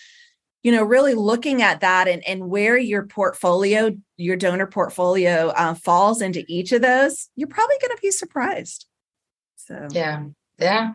you 0.63 0.73
know 0.73 0.83
really 0.83 1.15
looking 1.15 1.63
at 1.63 1.81
that 1.81 2.09
and, 2.09 2.27
and 2.27 2.49
where 2.49 2.77
your 2.77 3.07
portfolio 3.07 3.97
your 4.17 4.37
donor 4.37 4.67
portfolio 4.67 5.49
uh, 5.57 5.75
falls 5.75 6.21
into 6.21 6.45
each 6.49 6.73
of 6.73 6.83
those 6.83 7.29
you're 7.37 7.49
probably 7.49 7.77
going 7.81 7.97
to 7.97 8.03
be 8.03 8.11
surprised. 8.11 8.87
So. 9.57 9.89
Yeah 9.93 10.25
yeah. 10.61 10.93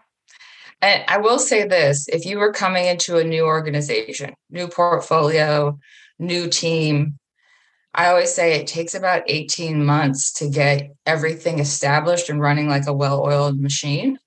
And 0.82 1.04
I 1.08 1.18
will 1.18 1.40
say 1.40 1.68
this 1.68 2.08
if 2.08 2.26
you 2.26 2.38
were 2.38 2.54
coming 2.54 2.86
into 2.86 3.18
a 3.18 3.24
new 3.24 3.46
organization, 3.46 4.34
new 4.50 4.68
portfolio, 4.68 5.80
new 6.20 6.50
team, 6.50 7.18
I 7.94 8.08
always 8.08 8.34
say 8.34 8.54
it 8.54 8.68
takes 8.68 8.94
about 8.94 9.24
18 9.28 9.84
months 9.84 10.34
to 10.34 10.50
get 10.50 10.92
everything 11.06 11.60
established 11.60 12.30
and 12.30 12.42
running 12.42 12.68
like 12.68 12.88
a 12.88 12.94
well 12.94 13.22
oiled 13.22 13.60
machine. 13.60 14.20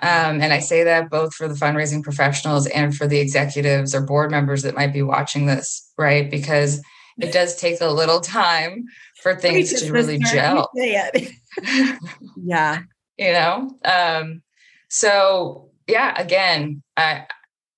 Um, 0.00 0.40
and 0.40 0.52
I 0.52 0.58
say 0.58 0.84
that 0.84 1.10
both 1.10 1.34
for 1.34 1.48
the 1.48 1.54
fundraising 1.54 2.02
professionals 2.02 2.66
and 2.68 2.96
for 2.96 3.06
the 3.06 3.20
executives 3.20 3.94
or 3.94 4.00
board 4.00 4.30
members 4.30 4.62
that 4.62 4.74
might 4.74 4.92
be 4.92 5.02
watching 5.02 5.46
this, 5.46 5.92
right? 5.98 6.30
Because 6.30 6.80
it 7.20 7.32
does 7.32 7.56
take 7.56 7.80
a 7.80 7.88
little 7.88 8.20
time 8.20 8.84
for 9.22 9.34
things 9.36 9.80
to 9.80 9.92
really 9.92 10.18
gel. 10.18 10.70
yeah. 12.36 12.80
You 13.18 13.32
know? 13.32 13.78
Um, 13.84 14.42
so 14.88 15.70
yeah, 15.86 16.20
again, 16.20 16.82
I 16.96 17.26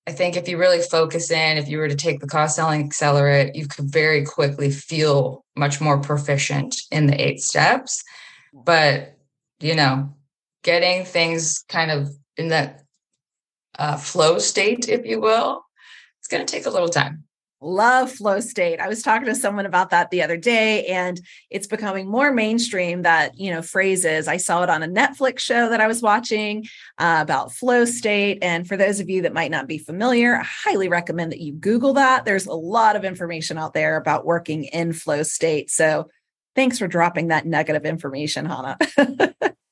I 0.07 0.13
think 0.13 0.37
if 0.37 0.49
you 0.49 0.59
really 0.59 0.83
focus 0.83 1.31
in, 1.31 1.57
if 1.57 1.67
you 1.69 1.79
were 1.79 1.89
to 1.89 1.97
take 1.97 2.21
the 2.21 2.27
cause 2.27 2.55
selling 2.55 2.85
accelerate, 2.85 3.55
you 3.55 3.67
could 3.67 3.91
very 3.91 4.25
quickly 4.25 4.71
feel 4.71 5.45
much 5.57 5.81
more 5.81 5.99
proficient 5.99 6.77
in 6.91 7.07
the 7.07 7.21
eight 7.21 7.41
steps. 7.41 8.03
But 8.53 9.17
you 9.61 9.75
know, 9.75 10.15
getting 10.65 11.05
things 11.05 11.65
kind 11.69 11.93
of 11.93 12.11
in 12.37 12.49
that 12.49 12.83
uh, 13.79 13.97
flow 13.97 14.39
state, 14.39 14.89
if 14.89 15.07
you 15.07 15.21
will, 15.21 15.65
it's 16.19 16.29
going 16.29 16.45
to 16.45 16.51
take 16.51 16.67
a 16.67 16.71
little 16.71 16.89
time 16.89 17.25
love 17.65 18.13
flow 18.13 18.41
state. 18.41 18.79
I 18.79 18.89
was 18.89 19.03
talking 19.03 19.27
to 19.27 19.35
someone 19.35 19.67
about 19.67 19.91
that 19.91 20.11
the 20.11 20.23
other 20.23 20.37
day 20.37 20.87
and 20.87 21.21
it's 21.51 21.67
becoming 21.67 22.09
more 22.09 22.31
mainstream 22.33 23.03
that, 23.03 23.39
you 23.39 23.51
know, 23.51 23.63
phrases. 23.63 24.29
I 24.29 24.37
saw 24.37 24.63
it 24.63 24.71
on 24.71 24.83
a 24.83 24.89
Netflix 24.89 25.41
show 25.41 25.71
that 25.71 25.81
I 25.81 25.87
was 25.87 26.03
watching 26.03 26.67
uh, 26.99 27.19
about 27.23 27.53
flow 27.53 27.85
state 27.85 28.39
and 28.43 28.69
for 28.69 28.77
those 28.77 29.01
of 29.01 29.09
you 29.09 29.23
that 29.23 29.33
might 29.33 29.51
not 29.51 29.67
be 29.67 29.79
familiar, 29.79 30.37
I 30.37 30.45
highly 30.45 30.89
recommend 30.89 31.33
that 31.33 31.41
you 31.41 31.53
google 31.55 31.95
that. 31.95 32.25
There's 32.25 32.47
a 32.47 32.53
lot 32.53 32.97
of 32.97 33.05
information 33.05 33.59
out 33.59 33.73
there 33.73 33.97
about 33.97 34.27
working 34.27 34.65
in 34.65 34.93
flow 34.93 35.23
state. 35.23 35.71
So, 35.71 36.09
thanks 36.55 36.79
for 36.79 36.87
dropping 36.87 37.29
that 37.29 37.47
nugget 37.47 37.75
of 37.75 37.85
information, 37.85 38.47
Hannah. 38.47 38.79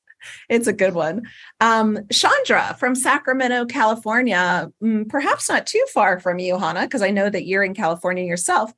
it's 0.49 0.67
a 0.67 0.73
good 0.73 0.93
one. 0.93 1.23
Um, 1.59 1.99
Chandra 2.11 2.75
from 2.79 2.95
Sacramento, 2.95 3.65
California, 3.65 4.69
mm, 4.81 5.07
perhaps 5.09 5.49
not 5.49 5.67
too 5.67 5.85
far 5.93 6.19
from 6.19 6.39
you, 6.39 6.57
Hannah, 6.57 6.83
because 6.83 7.01
I 7.01 7.11
know 7.11 7.29
that 7.29 7.45
you're 7.45 7.63
in 7.63 7.73
California 7.73 8.23
yourself. 8.23 8.73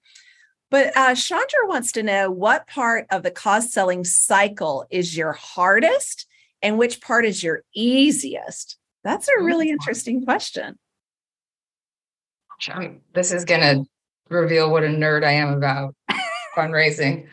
But 0.71 0.95
uh, 0.97 1.15
Chandra 1.15 1.67
wants 1.67 1.91
to 1.93 2.03
know 2.03 2.31
what 2.31 2.67
part 2.67 3.05
of 3.11 3.23
the 3.23 3.31
cause 3.31 3.71
selling 3.71 4.03
cycle 4.03 4.85
is 4.89 5.15
your 5.15 5.33
hardest 5.33 6.27
and 6.61 6.77
which 6.77 7.01
part 7.01 7.25
is 7.25 7.43
your 7.43 7.61
easiest? 7.75 8.77
That's 9.03 9.27
a 9.27 9.43
really 9.43 9.69
interesting 9.69 10.25
question. 10.25 10.79
This 13.13 13.31
is 13.31 13.45
going 13.45 13.61
to 13.61 13.85
reveal 14.29 14.71
what 14.71 14.83
a 14.83 14.87
nerd 14.87 15.23
I 15.23 15.33
am 15.33 15.53
about 15.53 15.95
fundraising. 16.57 17.27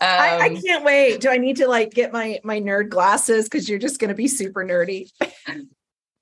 Um, 0.00 0.08
I, 0.08 0.38
I, 0.38 0.46
um, 0.48 0.62
can't 0.62 0.84
wait. 0.84 1.20
Do 1.20 1.28
I 1.28 1.38
need 1.38 1.56
to 1.56 1.66
like 1.66 1.92
get 1.92 2.12
my 2.12 2.38
my 2.44 2.60
nerd 2.60 2.88
glasses 2.88 3.46
because 3.46 3.68
you're 3.68 3.80
just 3.80 3.98
going 3.98 4.10
to 4.10 4.14
be 4.14 4.28
super 4.28 4.64
nerdy? 4.64 5.10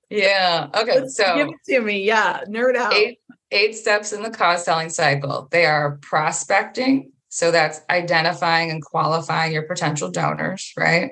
yeah. 0.09 0.69
Okay. 0.73 1.01
Let's 1.01 1.15
so 1.15 1.35
give 1.35 1.47
it 1.47 1.73
to 1.73 1.81
me. 1.81 2.03
Yeah, 2.03 2.41
nerd 2.47 2.75
out. 2.75 2.93
Eight, 2.93 3.19
eight 3.51 3.75
steps 3.75 4.13
in 4.13 4.23
the 4.23 4.31
cause 4.31 4.65
selling 4.65 4.89
cycle. 4.89 5.47
They 5.51 5.65
are 5.65 5.99
prospecting. 6.01 7.11
So 7.29 7.51
that's 7.51 7.81
identifying 7.89 8.71
and 8.71 8.83
qualifying 8.83 9.53
your 9.53 9.63
potential 9.63 10.09
donors, 10.09 10.73
right? 10.75 11.11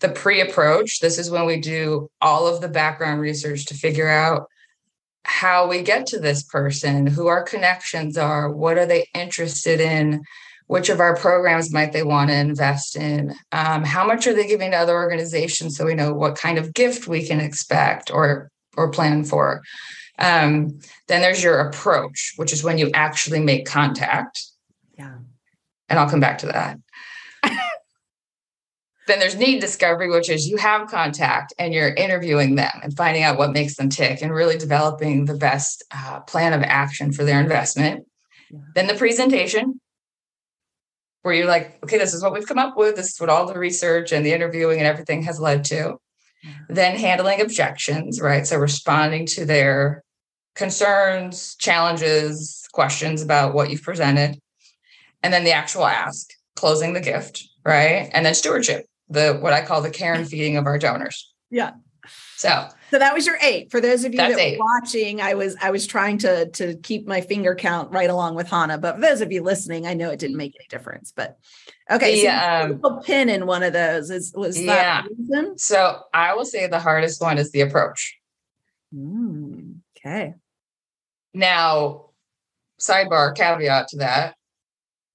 The 0.00 0.08
pre 0.08 0.40
approach. 0.40 0.98
This 0.98 1.18
is 1.18 1.30
when 1.30 1.46
we 1.46 1.60
do 1.60 2.10
all 2.20 2.48
of 2.48 2.60
the 2.60 2.68
background 2.68 3.20
research 3.20 3.66
to 3.66 3.74
figure 3.74 4.08
out 4.08 4.48
how 5.24 5.68
we 5.68 5.82
get 5.82 6.06
to 6.06 6.18
this 6.18 6.42
person, 6.42 7.06
who 7.06 7.28
our 7.28 7.42
connections 7.42 8.18
are, 8.18 8.50
what 8.50 8.78
are 8.78 8.86
they 8.86 9.06
interested 9.14 9.80
in, 9.80 10.22
which 10.66 10.88
of 10.88 11.00
our 11.00 11.14
programs 11.16 11.72
might 11.72 11.92
they 11.92 12.02
want 12.02 12.30
to 12.30 12.36
invest 12.36 12.96
in, 12.96 13.34
um, 13.52 13.84
how 13.84 14.06
much 14.06 14.26
are 14.26 14.34
they 14.34 14.46
giving 14.46 14.70
to 14.70 14.76
other 14.76 14.94
organizations, 14.94 15.76
so 15.76 15.84
we 15.84 15.94
know 15.94 16.14
what 16.14 16.36
kind 16.36 16.58
of 16.58 16.72
gift 16.72 17.06
we 17.06 17.26
can 17.26 17.40
expect 17.40 18.10
or 18.10 18.50
or 18.76 18.90
plan 18.90 19.24
for. 19.24 19.62
Um, 20.18 20.78
then 21.08 21.20
there's 21.20 21.42
your 21.42 21.60
approach, 21.60 22.34
which 22.36 22.52
is 22.52 22.64
when 22.64 22.78
you 22.78 22.90
actually 22.94 23.40
make 23.40 23.66
contact. 23.66 24.42
Yeah. 24.96 25.16
And 25.88 25.98
I'll 25.98 26.10
come 26.10 26.20
back 26.20 26.38
to 26.38 26.46
that. 26.46 26.78
then 29.06 29.18
there's 29.18 29.36
need 29.36 29.60
discovery, 29.60 30.10
which 30.10 30.30
is 30.30 30.46
you 30.46 30.56
have 30.56 30.88
contact 30.88 31.52
and 31.58 31.74
you're 31.74 31.94
interviewing 31.94 32.54
them 32.54 32.80
and 32.82 32.96
finding 32.96 33.22
out 33.22 33.38
what 33.38 33.52
makes 33.52 33.76
them 33.76 33.88
tick 33.88 34.22
and 34.22 34.32
really 34.32 34.56
developing 34.56 35.24
the 35.24 35.36
best 35.36 35.84
uh, 35.90 36.20
plan 36.20 36.52
of 36.52 36.62
action 36.62 37.12
for 37.12 37.24
their 37.24 37.40
investment. 37.40 38.06
Yeah. 38.50 38.60
Then 38.74 38.86
the 38.86 38.94
presentation, 38.94 39.80
where 41.24 41.32
you're 41.32 41.46
like, 41.46 41.82
okay, 41.82 41.96
this 41.96 42.12
is 42.12 42.22
what 42.22 42.34
we've 42.34 42.46
come 42.46 42.58
up 42.58 42.76
with. 42.76 42.96
This 42.96 43.14
is 43.14 43.18
what 43.18 43.30
all 43.30 43.46
the 43.46 43.58
research 43.58 44.12
and 44.12 44.26
the 44.26 44.34
interviewing 44.34 44.78
and 44.78 44.86
everything 44.86 45.22
has 45.22 45.40
led 45.40 45.64
to. 45.64 45.96
Mm-hmm. 46.46 46.74
Then 46.74 46.98
handling 46.98 47.40
objections, 47.40 48.20
right? 48.20 48.46
So 48.46 48.58
responding 48.58 49.24
to 49.28 49.46
their 49.46 50.04
concerns, 50.54 51.56
challenges, 51.56 52.68
questions 52.74 53.22
about 53.22 53.54
what 53.54 53.70
you've 53.70 53.82
presented. 53.82 54.38
And 55.22 55.32
then 55.32 55.44
the 55.44 55.52
actual 55.52 55.86
ask, 55.86 56.28
closing 56.56 56.92
the 56.92 57.00
gift, 57.00 57.42
right? 57.64 58.10
And 58.12 58.26
then 58.26 58.34
stewardship, 58.34 58.84
the 59.08 59.38
what 59.40 59.54
I 59.54 59.64
call 59.64 59.80
the 59.80 59.88
care 59.88 60.12
and 60.12 60.28
feeding 60.28 60.58
of 60.58 60.66
our 60.66 60.78
donors. 60.78 61.32
Yeah. 61.50 61.70
So 62.36 62.68
so 62.94 63.00
that 63.00 63.12
was 63.12 63.26
your 63.26 63.36
eight. 63.42 63.72
For 63.72 63.80
those 63.80 64.04
of 64.04 64.12
you 64.12 64.18
that 64.18 64.38
eight. 64.38 64.56
were 64.56 64.64
watching, 64.64 65.20
I 65.20 65.34
was 65.34 65.56
I 65.60 65.72
was 65.72 65.84
trying 65.84 66.16
to 66.18 66.48
to 66.50 66.76
keep 66.76 67.08
my 67.08 67.20
finger 67.20 67.56
count 67.56 67.90
right 67.90 68.08
along 68.08 68.36
with 68.36 68.48
Hannah. 68.48 68.78
But 68.78 68.94
for 68.94 69.00
those 69.00 69.20
of 69.20 69.32
you 69.32 69.42
listening, 69.42 69.84
I 69.84 69.94
know 69.94 70.10
it 70.10 70.20
didn't 70.20 70.36
make 70.36 70.54
any 70.56 70.68
difference. 70.68 71.12
But 71.14 71.36
okay, 71.90 72.22
the, 72.22 72.78
so 72.78 72.88
um, 72.88 73.02
pin 73.02 73.28
in 73.28 73.46
one 73.46 73.64
of 73.64 73.72
those 73.72 74.10
is 74.10 74.32
was 74.36 74.62
yeah. 74.62 75.02
reason? 75.18 75.58
So 75.58 76.02
I 76.14 76.34
will 76.34 76.44
say 76.44 76.68
the 76.68 76.78
hardest 76.78 77.20
one 77.20 77.36
is 77.36 77.50
the 77.50 77.62
approach. 77.62 78.16
Mm, 78.94 79.78
okay. 79.98 80.34
Now, 81.32 82.10
sidebar 82.80 83.34
caveat 83.34 83.88
to 83.88 83.96
that. 83.96 84.36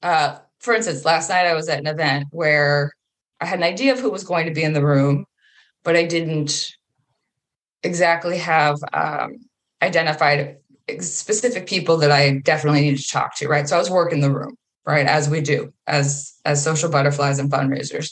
Uh, 0.04 0.40
for 0.60 0.74
instance, 0.74 1.06
last 1.06 1.30
night 1.30 1.46
I 1.46 1.54
was 1.54 1.70
at 1.70 1.80
an 1.80 1.88
event 1.88 2.26
where 2.32 2.92
I 3.40 3.46
had 3.46 3.60
an 3.60 3.64
idea 3.64 3.94
of 3.94 4.02
who 4.02 4.12
was 4.12 4.26
going 4.26 4.48
to 4.48 4.54
be 4.54 4.64
in 4.64 4.74
the 4.74 4.86
room, 4.86 5.26
but 5.86 5.96
I 5.96 6.04
didn't 6.04 6.76
exactly 7.84 8.38
have 8.38 8.78
um, 8.94 9.38
identified 9.82 10.58
specific 11.00 11.68
people 11.68 11.98
that 11.98 12.12
I 12.12 12.40
definitely 12.40 12.82
need 12.82 12.98
to 12.98 13.08
talk 13.08 13.36
to. 13.38 13.48
Right, 13.48 13.68
so 13.68 13.76
I 13.76 13.80
was 13.80 13.90
working 13.90 14.22
the 14.22 14.32
room, 14.32 14.56
right, 14.86 15.06
as 15.06 15.30
we 15.30 15.42
do 15.42 15.74
as 15.88 16.34
as 16.46 16.64
social 16.64 16.90
butterflies 16.90 17.40
and 17.40 17.52
fundraisers. 17.52 18.12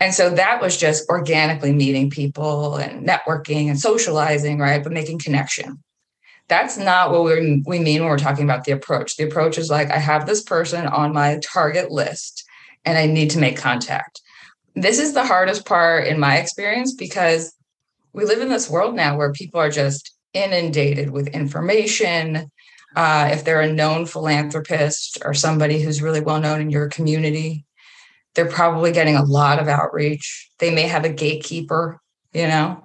And 0.00 0.14
so 0.14 0.30
that 0.30 0.60
was 0.60 0.76
just 0.76 1.08
organically 1.08 1.72
meeting 1.72 2.08
people 2.08 2.76
and 2.76 3.06
networking 3.06 3.68
and 3.68 3.78
socializing, 3.80 4.58
right? 4.58 4.82
But 4.82 4.92
making 4.92 5.18
connection. 5.18 5.82
That's 6.48 6.78
not 6.78 7.10
what 7.10 7.24
we 7.24 7.62
we 7.66 7.78
mean 7.78 8.00
when 8.00 8.10
we're 8.10 8.18
talking 8.18 8.44
about 8.44 8.64
the 8.64 8.72
approach. 8.72 9.16
The 9.16 9.24
approach 9.24 9.58
is 9.58 9.70
like, 9.70 9.90
I 9.90 9.98
have 9.98 10.26
this 10.26 10.42
person 10.42 10.86
on 10.86 11.12
my 11.12 11.40
target 11.44 11.90
list 11.90 12.44
and 12.84 12.96
I 12.96 13.06
need 13.06 13.30
to 13.30 13.38
make 13.38 13.58
contact. 13.58 14.22
This 14.74 14.98
is 14.98 15.12
the 15.12 15.26
hardest 15.26 15.66
part 15.66 16.06
in 16.06 16.20
my 16.20 16.38
experience 16.38 16.94
because 16.94 17.52
we 18.18 18.24
live 18.24 18.40
in 18.40 18.48
this 18.48 18.68
world 18.68 18.96
now 18.96 19.16
where 19.16 19.32
people 19.32 19.60
are 19.60 19.70
just 19.70 20.12
inundated 20.34 21.10
with 21.10 21.28
information. 21.28 22.50
Uh, 22.96 23.30
if 23.32 23.44
they're 23.44 23.60
a 23.60 23.72
known 23.72 24.06
philanthropist 24.06 25.18
or 25.24 25.32
somebody 25.34 25.80
who's 25.80 26.02
really 26.02 26.20
well 26.20 26.40
known 26.40 26.60
in 26.60 26.68
your 26.68 26.88
community, 26.88 27.64
they're 28.34 28.50
probably 28.50 28.90
getting 28.90 29.14
a 29.14 29.22
lot 29.22 29.60
of 29.60 29.68
outreach. 29.68 30.50
They 30.58 30.74
may 30.74 30.82
have 30.82 31.04
a 31.04 31.08
gatekeeper, 31.12 32.00
you 32.32 32.48
know, 32.48 32.84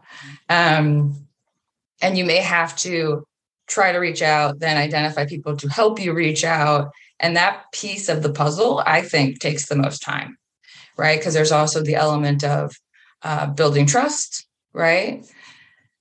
um, 0.49 1.25
and 1.99 2.15
you 2.15 2.25
may 2.25 2.37
have 2.37 2.75
to 2.77 3.25
try 3.65 3.91
to 3.91 3.97
reach 3.97 4.21
out, 4.21 4.59
then 4.59 4.77
identify 4.77 5.25
people 5.25 5.55
to 5.57 5.67
help 5.67 5.99
you 5.99 6.13
reach 6.13 6.43
out. 6.43 6.91
And 7.19 7.35
that 7.35 7.63
piece 7.71 8.07
of 8.07 8.21
the 8.21 8.31
puzzle, 8.31 8.83
I 8.85 9.01
think, 9.01 9.39
takes 9.39 9.65
the 9.65 9.77
most 9.77 10.03
time, 10.03 10.37
right? 10.95 11.19
Because 11.19 11.33
there's 11.33 11.51
also 11.51 11.81
the 11.81 11.95
element 11.95 12.43
of 12.43 12.75
uh, 13.23 13.47
building 13.47 13.87
trust, 13.87 14.45
right? 14.73 15.25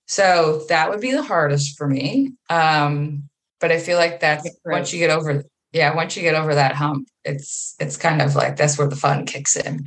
So 0.07 0.65
that 0.69 0.91
would 0.91 1.01
be 1.01 1.13
the 1.13 1.23
hardest 1.23 1.77
for 1.79 1.89
me. 1.89 2.33
Um, 2.51 3.29
but 3.61 3.73
I 3.73 3.79
feel 3.79 3.99
like 3.99 4.21
that's 4.21 4.49
once 4.65 4.93
you 4.93 4.99
get 4.99 5.11
over, 5.11 5.45
yeah, 5.73 5.95
once 5.95 6.17
you 6.17 6.23
get 6.23 6.35
over 6.35 6.55
that 6.55 6.75
hump, 6.75 7.09
it's 7.25 7.77
it's 7.79 7.97
kind 7.97 8.21
of 8.21 8.35
like 8.35 8.57
that's 8.57 8.77
where 8.77 8.89
the 8.89 8.97
fun 8.97 9.25
kicks 9.25 9.57
in. 9.57 9.87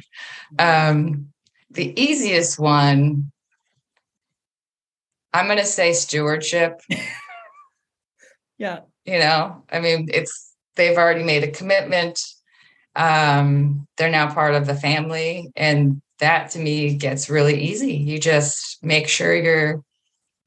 Um, 0.57 1.27
the 1.69 1.99
easiest 1.99 2.57
one, 2.57 3.31
I'm 5.33 5.47
going 5.47 5.59
to 5.59 5.65
say 5.65 5.93
stewardship. 5.93 6.81
Yeah. 8.57 8.81
You 9.05 9.19
know, 9.19 9.63
I 9.69 9.79
mean, 9.79 10.07
it's 10.11 10.53
they've 10.75 10.97
already 10.97 11.23
made 11.23 11.43
a 11.43 11.51
commitment. 11.51 12.19
Um, 12.95 13.87
they're 13.97 14.09
now 14.09 14.33
part 14.33 14.55
of 14.55 14.65
the 14.65 14.75
family. 14.75 15.51
And 15.55 16.01
that 16.19 16.51
to 16.51 16.59
me 16.59 16.95
gets 16.95 17.29
really 17.29 17.59
easy. 17.61 17.93
You 17.93 18.19
just 18.19 18.83
make 18.83 19.07
sure 19.07 19.35
you're 19.35 19.83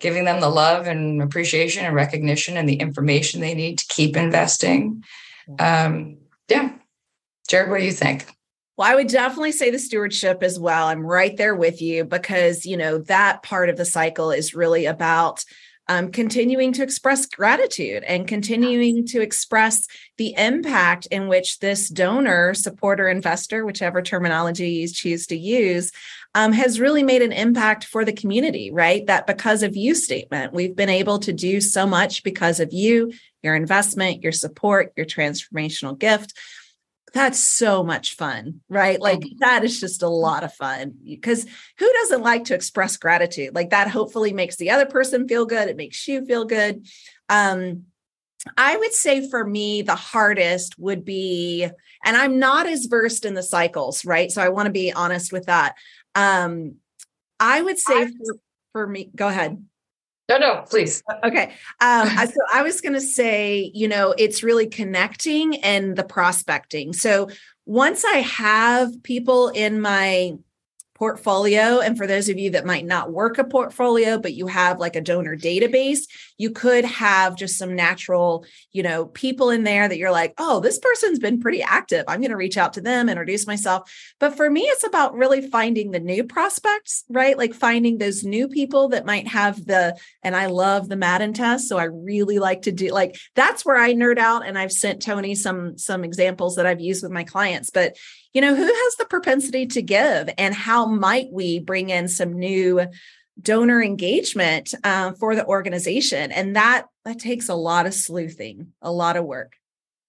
giving 0.00 0.24
them 0.24 0.40
the 0.40 0.48
love 0.48 0.87
and 0.87 1.22
appreciation 1.22 1.85
and 1.85 1.94
recognition 1.94 2.57
and 2.57 2.68
the 2.68 2.76
information 2.76 3.40
they 3.40 3.54
need 3.54 3.78
to 3.78 3.87
keep 3.88 4.16
investing. 4.16 5.02
Um, 5.59 6.18
yeah. 6.48 6.72
Jared, 7.48 7.70
what 7.70 7.81
do 7.81 7.85
you 7.85 7.92
think? 7.92 8.26
Well, 8.76 8.90
I 8.90 8.94
would 8.94 9.09
definitely 9.09 9.52
say 9.52 9.70
the 9.70 9.78
stewardship 9.78 10.42
as 10.42 10.59
well. 10.59 10.87
I'm 10.87 11.04
right 11.04 11.37
there 11.37 11.57
with 11.57 11.83
you 11.83 12.04
because, 12.04 12.64
you 12.64 12.76
know, 12.76 12.98
that 12.98 13.42
part 13.42 13.70
of 13.70 13.76
the 13.76 13.85
cycle 13.85 14.31
is 14.31 14.54
really 14.54 14.87
about 14.87 15.44
um, 15.88 16.11
continuing 16.11 16.72
to 16.74 16.83
express 16.83 17.27
gratitude 17.27 18.05
and 18.05 18.29
continuing 18.29 19.07
to 19.07 19.20
express 19.20 19.87
the 20.18 20.35
impact 20.37 21.07
in 21.07 21.29
which 21.29 21.61
this 21.61 21.88
donor, 21.88 22.55
supporter, 22.55 23.09
investor, 23.09 23.64
whichever 23.64 24.03
terminology 24.03 24.70
you 24.70 24.88
choose 24.88 25.27
to 25.29 25.37
use, 25.37 25.90
um, 26.35 26.53
has 26.53 26.79
really 26.79 27.03
made 27.03 27.22
an 27.22 27.33
impact 27.33 27.85
for 27.85 28.05
the 28.05 28.12
community, 28.12 28.70
right? 28.70 29.07
That 29.07 29.27
because 29.27 29.62
of 29.62 29.77
you 29.77 29.94
statement, 29.94 30.53
we've 30.53 30.77
been 30.77 30.90
able 30.90 31.18
to 31.20 31.33
do 31.33 31.61
so 31.61 31.87
much 31.87 32.22
because 32.22 32.61
of 32.61 32.72
you, 32.72 33.12
your 33.42 33.55
investment, 33.55 34.22
your 34.22 34.33
support, 34.33 34.92
your 34.96 35.07
transformational 35.07 35.98
gift 35.98 36.35
that's 37.12 37.38
so 37.38 37.82
much 37.82 38.16
fun, 38.16 38.60
right? 38.68 39.00
Like 39.00 39.20
mm-hmm. 39.20 39.38
that 39.40 39.64
is 39.64 39.80
just 39.80 40.02
a 40.02 40.08
lot 40.08 40.44
of 40.44 40.54
fun 40.54 40.94
because 41.04 41.46
who 41.78 41.92
doesn't 41.92 42.22
like 42.22 42.44
to 42.44 42.54
express 42.54 42.96
gratitude? 42.96 43.54
Like 43.54 43.70
that 43.70 43.88
hopefully 43.88 44.32
makes 44.32 44.56
the 44.56 44.70
other 44.70 44.86
person 44.86 45.28
feel 45.28 45.46
good. 45.46 45.68
It 45.68 45.76
makes 45.76 46.06
you 46.06 46.24
feel 46.24 46.44
good. 46.44 46.86
Um, 47.28 47.84
I 48.56 48.76
would 48.76 48.92
say 48.92 49.28
for 49.28 49.44
me, 49.44 49.82
the 49.82 49.94
hardest 49.94 50.78
would 50.78 51.04
be, 51.04 51.64
and 52.04 52.16
I'm 52.16 52.38
not 52.38 52.66
as 52.66 52.86
versed 52.86 53.24
in 53.24 53.34
the 53.34 53.42
cycles, 53.42 54.04
right? 54.04 54.30
So 54.30 54.42
I 54.42 54.48
want 54.48 54.66
to 54.66 54.72
be 54.72 54.92
honest 54.92 55.32
with 55.32 55.46
that. 55.46 55.74
Um, 56.14 56.76
I 57.40 57.60
would 57.60 57.78
say 57.78 58.06
for, 58.06 58.36
for 58.72 58.86
me, 58.86 59.10
go 59.14 59.28
ahead. 59.28 59.62
No, 60.28 60.36
no, 60.36 60.64
please. 60.68 61.02
Okay. 61.24 61.54
Um, 61.80 62.08
so 62.08 62.40
I 62.52 62.62
was 62.62 62.80
going 62.82 62.92
to 62.92 63.00
say, 63.00 63.70
you 63.74 63.88
know, 63.88 64.14
it's 64.18 64.42
really 64.42 64.66
connecting 64.66 65.56
and 65.62 65.96
the 65.96 66.04
prospecting. 66.04 66.92
So 66.92 67.30
once 67.64 68.04
I 68.04 68.18
have 68.18 69.02
people 69.02 69.48
in 69.48 69.80
my 69.80 70.34
portfolio. 70.98 71.78
And 71.78 71.96
for 71.96 72.06
those 72.06 72.28
of 72.28 72.38
you 72.38 72.50
that 72.50 72.66
might 72.66 72.84
not 72.84 73.12
work 73.12 73.38
a 73.38 73.44
portfolio, 73.44 74.18
but 74.18 74.34
you 74.34 74.48
have 74.48 74.80
like 74.80 74.96
a 74.96 75.00
donor 75.00 75.36
database, 75.36 76.08
you 76.38 76.51
could 76.51 76.85
have 76.85 77.37
just 77.37 77.59
some 77.59 77.74
natural, 77.74 78.46
you 78.72 78.83
know, 78.83 79.07
people 79.07 79.51
in 79.51 79.64
there 79.64 79.88
that 79.88 79.98
you're 79.98 80.11
like, 80.11 80.35
oh, 80.38 80.61
this 80.61 80.79
person's 80.79 81.18
been 81.18 81.40
pretty 81.40 81.62
active. 81.62 82.05
I'm 82.09 82.20
going 82.20 82.31
to 82.31 82.37
reach 82.37 82.57
out 82.57 82.72
to 82.74 82.81
them, 82.81 83.09
introduce 83.09 83.46
myself. 83.46 83.92
But 84.18 84.37
for 84.37 84.48
me, 84.48 84.62
it's 84.62 84.85
about 84.85 85.14
really 85.14 85.42
finding 85.42 85.90
the 85.90 86.01
new 86.01 86.24
prospects, 86.24 87.05
right? 87.11 87.37
Like 87.37 87.53
finding 87.53 87.98
those 87.98 88.24
new 88.24 88.48
people 88.48 88.88
that 88.90 89.05
might 89.05 89.27
have 89.29 89.66
the, 89.66 89.98
and 90.22 90.35
I 90.37 90.46
love 90.46 90.88
the 90.88 90.96
Madden 90.96 91.33
test. 91.33 91.68
So 91.68 91.77
I 91.77 91.85
really 91.85 92.38
like 92.38 92.62
to 92.62 92.72
do 92.72 92.88
like 92.88 93.18
that's 93.35 93.64
where 93.64 93.77
I 93.77 93.92
nerd 93.94 94.18
out. 94.18 94.46
And 94.46 94.57
I've 94.57 94.72
sent 94.72 95.03
Tony 95.03 95.35
some 95.35 95.77
some 95.77 96.05
examples 96.05 96.57
that 96.57 96.66
I've 96.66 96.81
used 96.81 97.03
with 97.03 97.12
my 97.12 97.24
clients. 97.24 97.70
But 97.70 97.96
you 98.35 98.40
know, 98.40 98.55
who 98.55 98.64
has 98.64 98.96
the 98.96 99.07
propensity 99.07 99.66
to 99.66 99.83
give 99.83 100.29
and 100.38 100.55
how 100.55 100.87
might 100.87 101.29
we 101.33 101.59
bring 101.59 101.90
in 101.90 102.09
some 102.09 102.35
new 102.35 102.87
donor 103.40 103.83
engagement 103.83 104.74
uh, 104.85 105.12
for 105.12 105.35
the 105.35 105.46
organization? 105.46 106.33
And 106.33 106.57
that 106.57 106.87
that 107.05 107.18
takes 107.18 107.48
a 107.48 107.55
lot 107.55 107.87
of 107.87 107.94
sleuthing, 107.94 108.72
a 108.83 108.92
lot 108.92 109.16
of 109.16 109.24
work. 109.24 109.55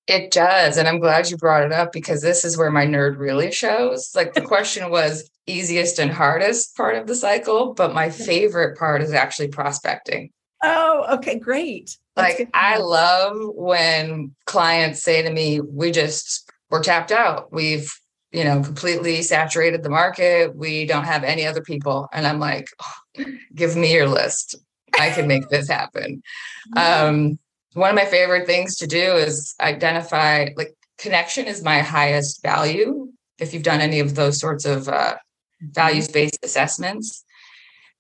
It 0.08 0.32
does. 0.32 0.78
And 0.78 0.88
I'm 0.88 1.00
glad 1.00 1.30
you 1.30 1.38
brought 1.38 1.64
it 1.64 1.72
up 1.72 1.92
because 1.92 2.22
this 2.22 2.44
is 2.44 2.58
where 2.58 2.72
my 2.72 2.86
nerd 2.86 3.20
really 3.20 3.52
shows. 3.52 4.12
Like 4.16 4.34
the 4.34 4.42
question 4.54 4.90
was 4.90 5.30
easiest 5.46 6.00
and 6.00 6.12
hardest 6.12 6.76
part 6.76 6.96
of 6.96 7.06
the 7.06 7.16
cycle, 7.16 7.74
but 7.74 7.94
my 7.94 8.10
favorite 8.10 8.78
part 8.78 9.04
is 9.04 9.14
actually 9.14 9.50
prospecting. 9.50 10.32
Oh, 10.64 11.06
okay, 11.18 11.38
great. 11.38 11.96
That's 12.16 12.40
like 12.40 12.50
I 12.54 12.80
love 12.80 13.38
when 13.56 14.36
clients 14.46 15.04
say 15.04 15.22
to 15.22 15.32
me, 15.32 15.62
we 15.62 15.92
just 15.92 16.52
we're 16.70 16.84
tapped 16.84 17.12
out. 17.12 17.52
We've, 17.52 17.92
you 18.32 18.44
know, 18.44 18.62
completely 18.62 19.22
saturated 19.22 19.84
the 19.84 19.90
market. 19.90 20.56
We 20.56 20.86
don't 20.86 21.06
have 21.06 21.24
any 21.24 21.46
other 21.46 21.62
people. 21.62 22.08
And 22.14 22.28
I'm 22.28 22.40
like, 22.40 22.70
oh, 22.84 23.26
give 23.56 23.76
me 23.76 23.94
your 23.94 24.08
list. 24.08 24.56
I 25.00 25.10
can 25.10 25.28
make 25.28 25.50
this 25.50 25.68
happen. 25.68 26.22
Um, 26.76 27.40
one 27.74 27.90
of 27.90 27.96
my 27.96 28.06
favorite 28.06 28.46
things 28.46 28.76
to 28.76 28.86
do 28.86 29.16
is 29.16 29.56
identify 29.60 30.50
like 30.56 30.76
connection 31.00 31.46
is 31.46 31.64
my 31.64 31.80
highest 31.80 32.44
value. 32.44 33.08
If 33.40 33.54
you've 33.54 33.64
done 33.64 33.82
any 33.82 34.00
of 34.00 34.14
those 34.14 34.40
sorts 34.40 34.66
of 34.66 34.88
uh, 34.88 34.92
mm-hmm. 34.92 35.72
values 35.72 36.10
based 36.10 36.38
assessments, 36.44 37.24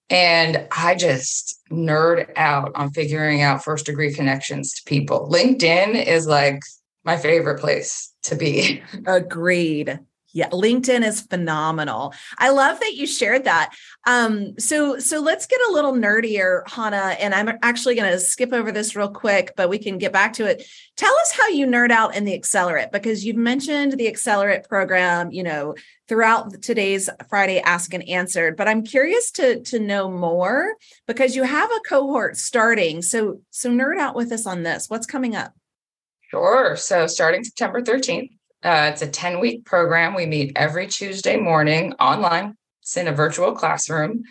and 0.10 0.68
I 0.72 0.96
just 0.96 1.60
nerd 1.72 2.30
out 2.36 2.72
on 2.76 2.92
figuring 2.92 3.42
out 3.42 3.63
first 3.63 3.86
degree 3.86 4.13
connections 4.13 4.74
to 4.74 4.84
people. 4.86 5.30
LinkedIn 5.32 6.06
is 6.06 6.28
like 6.28 6.62
my 7.04 7.18
favorite 7.18 7.60
place 7.60 8.13
to 8.24 8.36
be. 8.36 8.82
Agreed. 9.06 10.00
Yeah, 10.39 10.47
LinkedIn 10.52 11.06
is 11.06 11.19
phenomenal. 11.19 12.13
I 12.38 12.52
love 12.52 12.80
that 12.80 12.95
you 12.95 13.06
shared 13.06 13.43
that. 13.43 13.75
Um, 14.08 14.58
so 14.58 14.97
so 14.97 15.19
let's 15.19 15.45
get 15.45 15.60
a 15.67 15.73
little 15.73 15.91
nerdier, 15.91 16.62
Hannah, 16.65 17.17
and 17.19 17.36
I'm 17.36 17.49
actually 17.62 17.95
going 17.95 18.10
to 18.10 18.19
skip 18.19 18.54
over 18.54 18.71
this 18.71 18.95
real 18.95 19.10
quick, 19.10 19.52
but 19.58 19.67
we 19.67 19.80
can 19.80 19.97
get 19.97 20.13
back 20.13 20.32
to 20.34 20.45
it. 20.45 20.65
Tell 20.95 21.13
us 21.17 21.34
how 21.34 21.49
you 21.49 21.67
nerd 21.67 21.91
out 21.91 22.15
in 22.15 22.23
the 22.23 22.34
Accelerate 22.34 22.93
because 22.93 23.25
you've 23.25 23.36
mentioned 23.36 23.97
the 23.97 24.08
Accelerate 24.08 24.63
program, 24.63 25.30
you 25.34 25.43
know, 25.43 25.75
throughout 26.08 26.62
today's 26.62 27.10
Friday 27.28 27.60
Ask 27.60 27.93
and 27.93 28.08
Answered, 28.08 28.56
but 28.56 28.69
I'm 28.69 28.84
curious 28.84 29.32
to 29.32 29.62
to 29.63 29.78
know 29.78 30.10
more 30.10 30.73
because 31.06 31.36
you 31.36 31.43
have 31.43 31.69
a 31.69 31.82
cohort 31.86 32.38
starting. 32.38 33.02
So 33.02 33.41
so 33.49 33.69
nerd 33.69 33.99
out 33.99 34.15
with 34.15 34.32
us 34.32 34.47
on 34.47 34.63
this. 34.63 34.89
What's 34.89 35.06
coming 35.06 35.36
up? 35.36 35.52
Sure. 36.32 36.78
So 36.78 37.08
starting 37.08 37.43
September 37.43 37.82
13th, 37.82 38.38
uh, 38.63 38.89
it's 38.91 39.02
a 39.02 39.08
10 39.08 39.39
week 39.39 39.65
program. 39.65 40.13
We 40.13 40.26
meet 40.26 40.54
every 40.56 40.88
Tuesday 40.88 41.38
morning 41.38 41.93
online. 41.93 42.56
It's 42.82 42.98
in 42.98 43.08
a 43.08 43.13
virtual 43.13 43.54
classroom. 43.54 44.24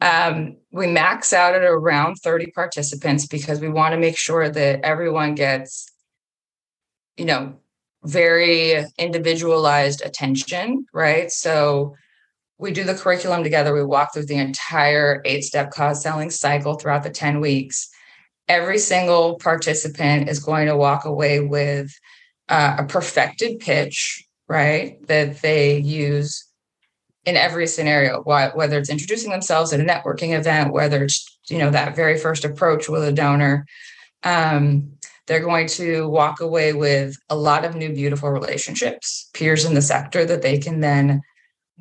Um, 0.00 0.56
we 0.70 0.86
max 0.86 1.32
out 1.32 1.54
at 1.54 1.62
around 1.62 2.16
30 2.16 2.52
participants 2.52 3.26
because 3.26 3.60
we 3.60 3.68
want 3.68 3.92
to 3.92 3.98
make 3.98 4.16
sure 4.16 4.48
that 4.48 4.80
everyone 4.82 5.34
gets, 5.34 5.90
you 7.16 7.24
know, 7.24 7.56
very 8.04 8.84
individualized 8.98 10.02
attention, 10.04 10.86
right? 10.92 11.30
So 11.30 11.94
we 12.58 12.72
do 12.72 12.84
the 12.84 12.94
curriculum 12.94 13.42
together. 13.42 13.74
We 13.74 13.84
walk 13.84 14.14
through 14.14 14.26
the 14.26 14.36
entire 14.36 15.20
eight 15.24 15.42
step 15.42 15.70
cause 15.70 16.02
selling 16.02 16.30
cycle 16.30 16.74
throughout 16.74 17.02
the 17.02 17.10
10 17.10 17.40
weeks. 17.40 17.88
Every 18.48 18.78
single 18.78 19.36
participant 19.38 20.28
is 20.28 20.38
going 20.38 20.66
to 20.66 20.76
walk 20.76 21.04
away 21.04 21.40
with 21.40 21.90
uh, 22.48 22.76
a 22.78 22.84
perfected 22.84 23.60
pitch, 23.60 24.24
right? 24.48 25.04
That 25.06 25.42
they 25.42 25.78
use 25.78 26.46
in 27.24 27.36
every 27.36 27.66
scenario, 27.66 28.22
whether 28.22 28.78
it's 28.78 28.90
introducing 28.90 29.30
themselves 29.30 29.72
at 29.72 29.80
a 29.80 29.84
networking 29.84 30.38
event, 30.38 30.72
whether 30.72 31.04
it's 31.04 31.38
you 31.48 31.58
know 31.58 31.70
that 31.70 31.96
very 31.96 32.18
first 32.18 32.44
approach 32.44 32.88
with 32.88 33.04
a 33.04 33.12
donor. 33.12 33.66
Um, 34.22 34.92
they're 35.26 35.40
going 35.40 35.66
to 35.66 36.08
walk 36.08 36.40
away 36.40 36.72
with 36.72 37.16
a 37.28 37.36
lot 37.36 37.64
of 37.64 37.74
new 37.74 37.92
beautiful 37.92 38.30
relationships, 38.30 39.28
peers 39.34 39.64
in 39.64 39.74
the 39.74 39.82
sector 39.82 40.24
that 40.24 40.42
they 40.42 40.58
can 40.58 40.80
then 40.80 41.20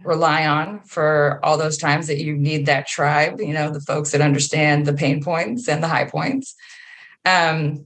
rely 0.04 0.46
on 0.48 0.82
for 0.84 1.40
all 1.44 1.58
those 1.58 1.78
times 1.78 2.08
that 2.08 2.22
you 2.22 2.36
need 2.36 2.66
that 2.66 2.88
tribe, 2.88 3.40
you 3.40 3.54
know, 3.54 3.72
the 3.72 3.80
folks 3.82 4.12
that 4.12 4.22
understand 4.22 4.86
the 4.86 4.94
pain 4.94 5.24
points 5.24 5.70
and 5.70 5.82
the 5.82 5.88
high 5.88 6.06
points. 6.06 6.56
Um, 7.24 7.86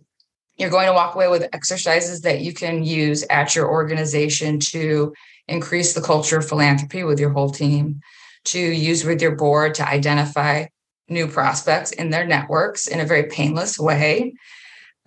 you're 0.60 0.70
going 0.70 0.88
to 0.88 0.94
walk 0.94 1.16
away 1.16 1.30
with 1.30 1.48
exercises 1.54 2.22
that 2.22 2.42
you 2.42 2.54
can 2.54 2.84
use 2.84 3.26
at 3.30 3.56
your 3.56 3.70
organization 3.70 4.60
to 4.60 5.14
increase 5.48 5.94
the 5.94 6.02
culture 6.02 6.38
of 6.38 6.48
philanthropy 6.48 7.04
with 7.04 7.20
your 7.20 7.32
whole 7.32 7.50
team, 7.50 8.02
to 8.44 8.60
use 8.60 9.06
with 9.06 9.22
your 9.22 9.36
board 9.36 9.74
to 9.76 9.88
identify 9.88 10.66
new 11.08 11.28
prospects 11.28 11.92
in 11.92 12.10
their 12.10 12.28
networks 12.28 12.88
in 12.88 13.00
a 13.00 13.06
very 13.06 13.24
painless 13.24 13.80
way. 13.80 14.34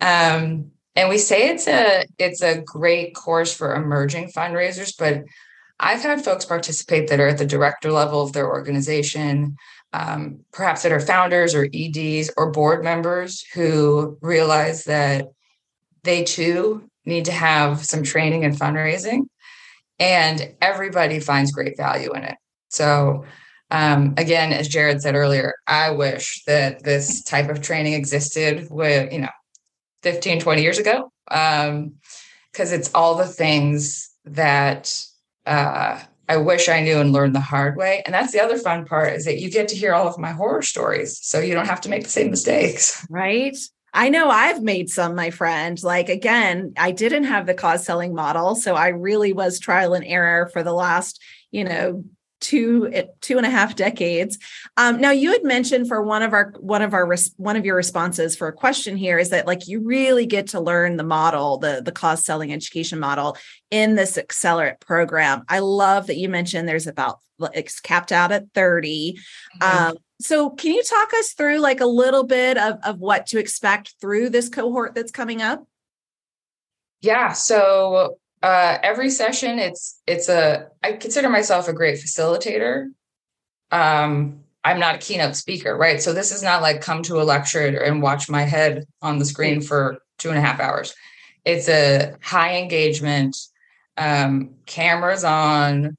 Um, 0.01 0.71
and 0.95 1.09
we 1.09 1.17
say 1.17 1.49
it's 1.49 1.67
a 1.67 2.05
it's 2.19 2.41
a 2.41 2.61
great 2.61 3.15
course 3.15 3.53
for 3.53 3.75
emerging 3.75 4.31
fundraisers, 4.35 4.93
but 4.97 5.23
I've 5.79 6.01
had 6.01 6.23
folks 6.23 6.45
participate 6.45 7.09
that 7.09 7.19
are 7.19 7.27
at 7.27 7.37
the 7.37 7.45
director 7.45 7.91
level 7.91 8.21
of 8.21 8.33
their 8.33 8.47
organization, 8.47 9.57
um, 9.91 10.41
perhaps 10.51 10.83
that 10.83 10.91
are 10.91 10.99
founders 10.99 11.55
or 11.55 11.67
EDs 11.73 12.31
or 12.37 12.51
board 12.51 12.83
members 12.83 13.43
who 13.53 14.17
realize 14.21 14.83
that 14.85 15.31
they 16.03 16.23
too 16.23 16.89
need 17.05 17.25
to 17.25 17.31
have 17.31 17.83
some 17.83 18.03
training 18.03 18.45
and 18.45 18.55
fundraising. 18.55 19.21
And 19.99 20.53
everybody 20.61 21.19
finds 21.19 21.51
great 21.51 21.77
value 21.77 22.11
in 22.13 22.23
it. 22.23 22.35
So, 22.69 23.25
um, 23.71 24.13
again, 24.17 24.53
as 24.53 24.67
Jared 24.67 25.01
said 25.01 25.15
earlier, 25.15 25.53
I 25.67 25.91
wish 25.91 26.43
that 26.45 26.83
this 26.83 27.23
type 27.23 27.49
of 27.49 27.61
training 27.61 27.93
existed 27.93 28.67
with, 28.69 29.11
you 29.11 29.19
know, 29.19 29.29
15, 30.03 30.39
20 30.39 30.61
years 30.61 30.77
ago. 30.77 31.11
Um, 31.31 31.95
because 32.53 32.71
it's 32.71 32.91
all 32.93 33.15
the 33.15 33.25
things 33.25 34.11
that 34.25 35.03
uh, 35.45 35.99
I 36.29 36.37
wish 36.37 36.69
I 36.69 36.81
knew 36.81 36.99
and 36.99 37.11
learned 37.11 37.35
the 37.35 37.41
hard 37.41 37.75
way. 37.75 38.03
And 38.05 38.13
that's 38.13 38.31
the 38.31 38.41
other 38.41 38.57
fun 38.57 38.85
part 38.85 39.13
is 39.13 39.25
that 39.25 39.39
you 39.39 39.49
get 39.49 39.67
to 39.69 39.75
hear 39.75 39.93
all 39.93 40.07
of 40.07 40.19
my 40.19 40.31
horror 40.31 40.61
stories. 40.61 41.19
So 41.21 41.39
you 41.39 41.53
don't 41.53 41.67
have 41.67 41.81
to 41.81 41.89
make 41.89 42.03
the 42.03 42.09
same 42.09 42.29
mistakes. 42.29 43.05
Right. 43.09 43.57
I 43.93 44.09
know 44.09 44.29
I've 44.29 44.63
made 44.63 44.89
some, 44.89 45.15
my 45.15 45.29
friend. 45.29 45.81
Like, 45.83 46.09
again, 46.09 46.73
I 46.77 46.91
didn't 46.91 47.25
have 47.25 47.45
the 47.45 47.53
cause 47.53 47.85
selling 47.85 48.15
model. 48.15 48.55
So 48.55 48.75
I 48.75 48.87
really 48.89 49.33
was 49.33 49.59
trial 49.59 49.93
and 49.93 50.05
error 50.05 50.49
for 50.51 50.63
the 50.63 50.73
last, 50.73 51.21
you 51.51 51.63
know, 51.63 52.03
two 52.43 52.89
eh, 52.91 53.05
two 53.21 53.37
and 53.37 53.45
a 53.45 53.49
half 53.49 53.75
decades. 53.75 54.37
Um, 54.77 54.99
now, 54.99 55.11
you 55.11 55.31
had 55.31 55.43
mentioned 55.43 55.87
for 55.87 56.03
one 56.03 56.21
of 56.21 56.33
our 56.33 56.53
one 56.59 56.81
of 56.81 56.93
our 56.93 57.15
one 57.37 57.55
of 57.55 57.65
your 57.65 57.75
responses 57.75 58.35
for 58.35 58.47
a 58.47 58.53
question 58.53 58.97
here 58.97 59.17
is 59.17 59.29
that 59.29 59.47
like 59.47 59.67
you 59.67 59.79
really 59.79 60.25
get 60.25 60.47
to 60.47 60.59
learn 60.59 60.97
the 60.97 61.03
model, 61.03 61.57
the 61.57 61.81
the 61.83 61.91
cause 61.91 62.25
selling 62.25 62.51
education 62.51 62.99
model 62.99 63.37
in 63.71 63.95
this 63.95 64.17
accelerate 64.17 64.79
program. 64.81 65.43
I 65.47 65.59
love 65.59 66.07
that 66.07 66.17
you 66.17 66.29
mentioned 66.29 66.67
there's 66.67 66.87
about 66.87 67.19
it's 67.53 67.79
capped 67.79 68.11
out 68.11 68.31
at 68.31 68.51
30. 68.53 69.17
Mm-hmm. 69.61 69.87
Um, 69.87 69.97
so 70.23 70.49
can 70.49 70.73
you 70.73 70.83
talk 70.83 71.13
us 71.13 71.33
through 71.33 71.59
like 71.59 71.81
a 71.81 71.85
little 71.85 72.23
bit 72.23 72.57
of, 72.57 72.79
of 72.83 72.99
what 72.99 73.27
to 73.27 73.39
expect 73.39 73.95
through 73.99 74.29
this 74.29 74.49
cohort 74.49 74.95
that's 74.95 75.11
coming 75.11 75.41
up? 75.41 75.67
Yeah. 77.01 77.33
So 77.33 78.17
uh, 78.41 78.77
every 78.81 79.09
session, 79.09 79.59
it's 79.59 80.01
it's 80.07 80.29
a 80.29 80.67
I 80.81 80.93
consider 80.93 81.29
myself 81.29 81.67
a 81.67 81.73
great 81.73 81.99
facilitator. 81.99 82.87
Um, 83.71 84.39
I'm 84.63 84.79
not 84.79 84.95
a 84.95 84.99
keynote 84.99 85.35
speaker, 85.35 85.75
right? 85.75 86.01
So 86.01 86.13
this 86.13 86.31
is 86.31 86.41
not 86.41 86.61
like 86.61 86.81
come 86.81 87.03
to 87.03 87.21
a 87.21 87.23
lecture 87.23 87.81
and 87.83 88.01
watch 88.01 88.29
my 88.29 88.43
head 88.43 88.85
on 89.01 89.19
the 89.19 89.25
screen 89.25 89.61
for 89.61 90.01
two 90.17 90.29
and 90.29 90.37
a 90.37 90.41
half 90.41 90.59
hours. 90.59 90.93
It's 91.43 91.67
a 91.67 92.15
high 92.21 92.57
engagement, 92.57 93.35
um, 93.97 94.51
cameras 94.65 95.25
on, 95.25 95.97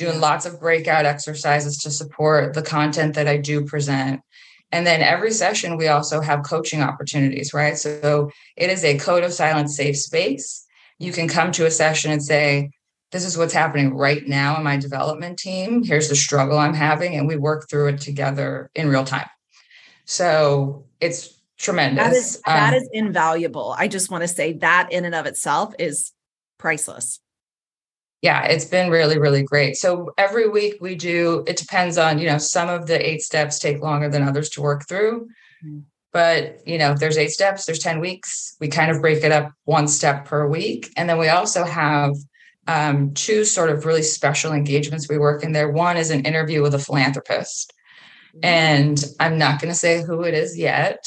doing 0.00 0.18
lots 0.18 0.46
of 0.46 0.58
breakout 0.58 1.04
exercises 1.04 1.76
to 1.76 1.90
support 1.90 2.54
the 2.54 2.62
content 2.62 3.14
that 3.14 3.28
I 3.28 3.36
do 3.36 3.66
present. 3.66 4.22
And 4.72 4.86
then 4.86 5.02
every 5.02 5.30
session, 5.30 5.76
we 5.76 5.88
also 5.88 6.22
have 6.22 6.42
coaching 6.42 6.80
opportunities, 6.80 7.52
right? 7.52 7.76
So 7.76 8.30
it 8.56 8.70
is 8.70 8.82
a 8.82 8.96
code 8.96 9.24
of 9.24 9.32
silence 9.34 9.76
safe 9.76 9.98
space. 9.98 10.64
You 10.98 11.12
can 11.12 11.28
come 11.28 11.52
to 11.52 11.66
a 11.66 11.70
session 11.70 12.10
and 12.12 12.22
say, 12.22 12.70
This 13.12 13.26
is 13.26 13.36
what's 13.36 13.52
happening 13.52 13.94
right 13.94 14.26
now 14.26 14.56
in 14.56 14.64
my 14.64 14.78
development 14.78 15.38
team. 15.38 15.84
Here's 15.84 16.08
the 16.08 16.16
struggle 16.16 16.58
I'm 16.58 16.72
having. 16.72 17.16
And 17.16 17.28
we 17.28 17.36
work 17.36 17.68
through 17.68 17.88
it 17.88 18.00
together 18.00 18.70
in 18.74 18.88
real 18.88 19.04
time. 19.04 19.28
So 20.06 20.86
it's 20.98 21.42
tremendous. 21.58 22.04
That 22.04 22.16
is, 22.16 22.40
that 22.46 22.72
um, 22.72 22.74
is 22.74 22.88
invaluable. 22.90 23.74
I 23.76 23.86
just 23.86 24.10
want 24.10 24.22
to 24.22 24.28
say 24.28 24.54
that 24.54 24.92
in 24.92 25.04
and 25.04 25.14
of 25.14 25.26
itself 25.26 25.74
is 25.78 26.12
priceless 26.58 27.20
yeah, 28.22 28.44
it's 28.44 28.66
been 28.66 28.90
really, 28.90 29.18
really 29.18 29.42
great. 29.42 29.76
So 29.76 30.12
every 30.18 30.48
week 30.48 30.76
we 30.80 30.94
do, 30.94 31.42
it 31.46 31.56
depends 31.56 31.96
on, 31.96 32.18
you 32.18 32.26
know, 32.26 32.38
some 32.38 32.68
of 32.68 32.86
the 32.86 33.08
eight 33.08 33.22
steps 33.22 33.58
take 33.58 33.80
longer 33.80 34.08
than 34.08 34.22
others 34.22 34.50
to 34.50 34.62
work 34.62 34.86
through. 34.86 35.28
Mm-hmm. 35.64 35.80
But, 36.12 36.66
you 36.66 36.76
know, 36.76 36.94
there's 36.94 37.16
eight 37.16 37.30
steps, 37.30 37.64
there's 37.64 37.78
10 37.78 38.00
weeks. 38.00 38.56
We 38.60 38.68
kind 38.68 38.90
of 38.90 39.00
break 39.00 39.22
it 39.22 39.32
up 39.32 39.52
one 39.64 39.88
step 39.88 40.24
per 40.24 40.46
week. 40.46 40.92
And 40.96 41.08
then 41.08 41.18
we 41.18 41.28
also 41.28 41.64
have 41.64 42.14
um, 42.66 43.14
two 43.14 43.44
sort 43.44 43.70
of 43.70 43.86
really 43.86 44.02
special 44.02 44.52
engagements 44.52 45.08
we 45.08 45.18
work 45.18 45.42
in 45.42 45.52
there. 45.52 45.70
One 45.70 45.96
is 45.96 46.10
an 46.10 46.24
interview 46.26 46.62
with 46.62 46.74
a 46.74 46.78
philanthropist. 46.78 47.72
Mm-hmm. 48.34 48.44
And 48.44 49.04
I'm 49.18 49.38
not 49.38 49.60
going 49.60 49.72
to 49.72 49.78
say 49.78 50.02
who 50.02 50.22
it 50.24 50.34
is 50.34 50.58
yet 50.58 51.06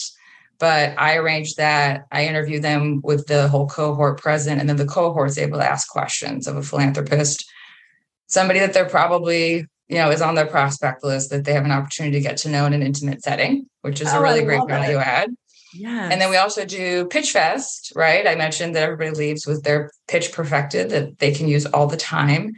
but 0.64 0.98
I 0.98 1.18
arrange 1.18 1.56
that. 1.56 2.06
I 2.10 2.24
interview 2.24 2.62
them 2.62 3.02
with 3.04 3.28
the 3.28 3.50
whole 3.50 3.68
cohort 3.68 4.22
present, 4.22 4.62
and 4.62 4.70
then 4.70 4.78
the 4.78 4.86
cohort's 4.86 5.38
able 5.38 5.58
to 5.58 5.70
ask 5.70 5.90
questions 5.90 6.48
of 6.48 6.56
a 6.56 6.64
philanthropist, 6.64 7.46
somebody 8.28 8.60
that 8.60 8.72
they're 8.72 8.88
probably 8.88 9.68
you 9.90 9.98
know, 9.98 10.10
is 10.10 10.22
on 10.22 10.36
their 10.36 10.46
prospect 10.46 11.04
list 11.04 11.32
that 11.32 11.44
they 11.44 11.52
have 11.52 11.66
an 11.66 11.72
opportunity 11.74 12.18
to 12.18 12.24
get 12.24 12.38
to 12.38 12.50
know 12.50 12.66
in 12.66 12.72
an 12.72 12.82
intimate 12.82 13.22
setting, 13.22 13.66
which 13.82 14.00
is 14.00 14.08
oh, 14.14 14.20
a 14.20 14.22
really 14.22 14.42
great 14.42 14.66
value 14.66 14.98
it. 14.98 15.06
add. 15.06 15.36
Yeah. 15.74 16.08
And 16.10 16.22
then 16.22 16.30
we 16.30 16.38
also 16.38 16.64
do 16.64 17.08
Pitch 17.08 17.34
Fest, 17.34 17.92
right? 17.94 18.26
I 18.26 18.36
mentioned 18.36 18.74
that 18.74 18.84
everybody 18.84 19.12
leaves 19.12 19.46
with 19.46 19.64
their 19.64 19.92
pitch 20.08 20.32
perfected 20.32 20.92
that 20.92 21.20
they 21.20 21.34
can 21.34 21.50
use 21.50 21.66
all 21.66 21.88
the 21.88 21.98
time. 21.98 22.54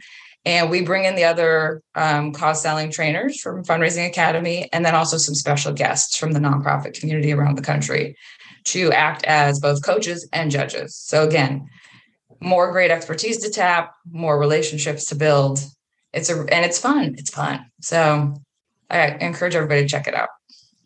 And 0.46 0.70
we 0.70 0.80
bring 0.80 1.04
in 1.04 1.16
the 1.16 1.24
other 1.24 1.82
um, 1.96 2.32
cause 2.32 2.62
selling 2.62 2.90
trainers 2.90 3.40
from 3.40 3.64
Fundraising 3.64 4.06
Academy, 4.06 4.68
and 4.72 4.86
then 4.86 4.94
also 4.94 5.18
some 5.18 5.34
special 5.34 5.72
guests 5.72 6.16
from 6.16 6.32
the 6.32 6.40
nonprofit 6.40 6.98
community 6.98 7.32
around 7.32 7.58
the 7.58 7.62
country 7.62 8.16
to 8.66 8.92
act 8.92 9.24
as 9.24 9.60
both 9.60 9.84
coaches 9.84 10.28
and 10.32 10.50
judges. 10.50 10.96
So, 10.96 11.26
again, 11.26 11.68
more 12.40 12.70
great 12.72 12.90
expertise 12.90 13.38
to 13.38 13.50
tap, 13.50 13.92
more 14.10 14.38
relationships 14.38 15.06
to 15.06 15.14
build. 15.14 15.60
It's 16.12 16.30
a 16.30 16.38
and 16.38 16.64
it's 16.64 16.78
fun. 16.78 17.14
It's 17.18 17.30
fun. 17.30 17.66
So 17.80 18.34
I 18.88 19.08
encourage 19.20 19.54
everybody 19.54 19.82
to 19.82 19.88
check 19.88 20.06
it 20.06 20.14
out. 20.14 20.28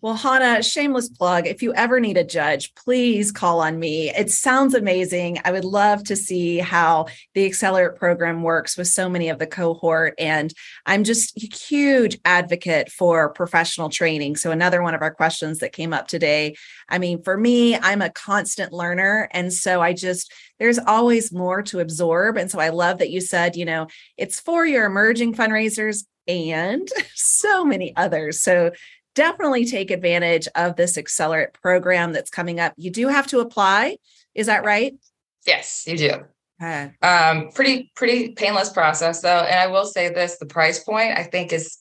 Well, 0.02 0.14
Hannah, 0.14 0.62
shameless 0.62 1.10
plug. 1.10 1.46
If 1.46 1.62
you 1.62 1.74
ever 1.74 2.00
need 2.00 2.16
a 2.16 2.24
judge, 2.24 2.74
please 2.74 3.30
call 3.30 3.60
on 3.60 3.78
me. 3.78 4.08
It 4.08 4.30
sounds 4.30 4.74
amazing. 4.74 5.40
I 5.44 5.52
would 5.52 5.66
love 5.66 6.04
to 6.04 6.16
see 6.16 6.56
how 6.56 7.08
the 7.34 7.44
Accelerate 7.44 7.96
program 7.96 8.42
works 8.42 8.78
with 8.78 8.88
so 8.88 9.10
many 9.10 9.28
of 9.28 9.38
the 9.38 9.46
cohort. 9.46 10.14
And 10.18 10.54
I'm 10.86 11.04
just 11.04 11.36
a 11.36 11.54
huge 11.54 12.18
advocate 12.24 12.90
for 12.90 13.28
professional 13.28 13.90
training. 13.90 14.36
So, 14.36 14.50
another 14.50 14.82
one 14.82 14.94
of 14.94 15.02
our 15.02 15.12
questions 15.12 15.58
that 15.58 15.72
came 15.72 15.92
up 15.92 16.08
today. 16.08 16.56
I 16.88 16.96
mean, 16.96 17.22
for 17.22 17.36
me, 17.36 17.76
I'm 17.76 18.00
a 18.00 18.08
constant 18.08 18.72
learner. 18.72 19.28
And 19.32 19.52
so 19.52 19.82
I 19.82 19.92
just, 19.92 20.32
there's 20.58 20.78
always 20.78 21.30
more 21.30 21.60
to 21.64 21.80
absorb. 21.80 22.38
And 22.38 22.50
so 22.50 22.58
I 22.58 22.70
love 22.70 22.98
that 22.98 23.10
you 23.10 23.20
said, 23.20 23.54
you 23.54 23.66
know, 23.66 23.86
it's 24.16 24.40
for 24.40 24.64
your 24.64 24.86
emerging 24.86 25.34
fundraisers 25.34 26.04
and 26.26 26.88
so 27.14 27.64
many 27.64 27.94
others. 27.96 28.40
So 28.40 28.72
definitely 29.14 29.64
take 29.64 29.90
advantage 29.90 30.48
of 30.54 30.76
this 30.76 30.96
accelerate 30.96 31.52
program 31.54 32.12
that's 32.12 32.30
coming 32.30 32.60
up. 32.60 32.72
You 32.76 32.90
do 32.90 33.08
have 33.08 33.26
to 33.28 33.40
apply. 33.40 33.96
Is 34.34 34.46
that 34.46 34.64
right? 34.64 34.94
Yes, 35.46 35.84
you 35.86 35.96
do. 35.96 36.12
Okay. 36.62 36.92
Um, 37.02 37.50
pretty, 37.52 37.90
pretty 37.96 38.32
painless 38.32 38.70
process 38.70 39.22
though. 39.22 39.28
And 39.40 39.58
I 39.58 39.66
will 39.68 39.86
say 39.86 40.10
this, 40.10 40.38
the 40.38 40.46
price 40.46 40.82
point 40.84 41.18
I 41.18 41.22
think 41.22 41.52
is 41.52 41.78